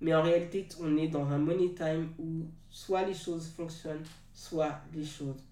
Mais 0.00 0.14
en 0.14 0.22
réalité, 0.22 0.66
on 0.80 0.96
est 0.96 1.08
dans 1.08 1.26
un 1.26 1.38
money 1.38 1.74
time 1.74 2.08
où 2.18 2.44
soit 2.70 3.02
les 3.02 3.14
choses 3.14 3.48
fonctionnent, 3.48 4.04
soit 4.32 4.80
les 4.94 5.04
choses 5.04 5.42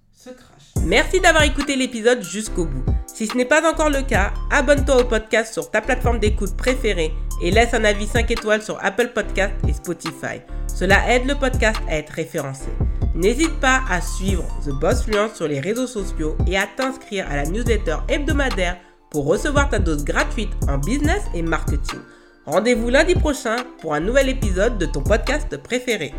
Merci 0.84 1.20
d'avoir 1.20 1.44
écouté 1.44 1.76
l'épisode 1.76 2.22
jusqu'au 2.22 2.66
bout. 2.66 2.84
Si 3.06 3.26
ce 3.26 3.36
n'est 3.36 3.44
pas 3.44 3.70
encore 3.70 3.90
le 3.90 4.02
cas, 4.02 4.32
abonne-toi 4.50 5.02
au 5.02 5.04
podcast 5.04 5.52
sur 5.52 5.70
ta 5.70 5.80
plateforme 5.80 6.18
d'écoute 6.18 6.56
préférée 6.56 7.12
et 7.42 7.50
laisse 7.50 7.74
un 7.74 7.84
avis 7.84 8.06
5 8.06 8.30
étoiles 8.30 8.62
sur 8.62 8.82
Apple 8.84 9.12
Podcast 9.14 9.54
et 9.68 9.72
Spotify. 9.72 10.40
Cela 10.66 11.10
aide 11.12 11.26
le 11.26 11.34
podcast 11.34 11.80
à 11.88 11.96
être 11.96 12.10
référencé. 12.10 12.68
N'hésite 13.14 13.60
pas 13.60 13.82
à 13.88 14.00
suivre 14.00 14.44
The 14.64 14.70
Boss 14.70 15.04
Fluence 15.04 15.34
sur 15.36 15.46
les 15.46 15.60
réseaux 15.60 15.86
sociaux 15.86 16.36
et 16.46 16.58
à 16.58 16.66
t'inscrire 16.66 17.30
à 17.30 17.36
la 17.36 17.44
newsletter 17.44 17.98
hebdomadaire 18.08 18.78
pour 19.10 19.26
recevoir 19.26 19.68
ta 19.68 19.78
dose 19.78 20.04
gratuite 20.04 20.50
en 20.68 20.78
business 20.78 21.22
et 21.34 21.42
marketing. 21.42 22.00
Rendez-vous 22.46 22.90
lundi 22.90 23.14
prochain 23.14 23.56
pour 23.80 23.94
un 23.94 24.00
nouvel 24.00 24.28
épisode 24.28 24.76
de 24.78 24.86
ton 24.86 25.02
podcast 25.02 25.56
préféré. 25.56 26.12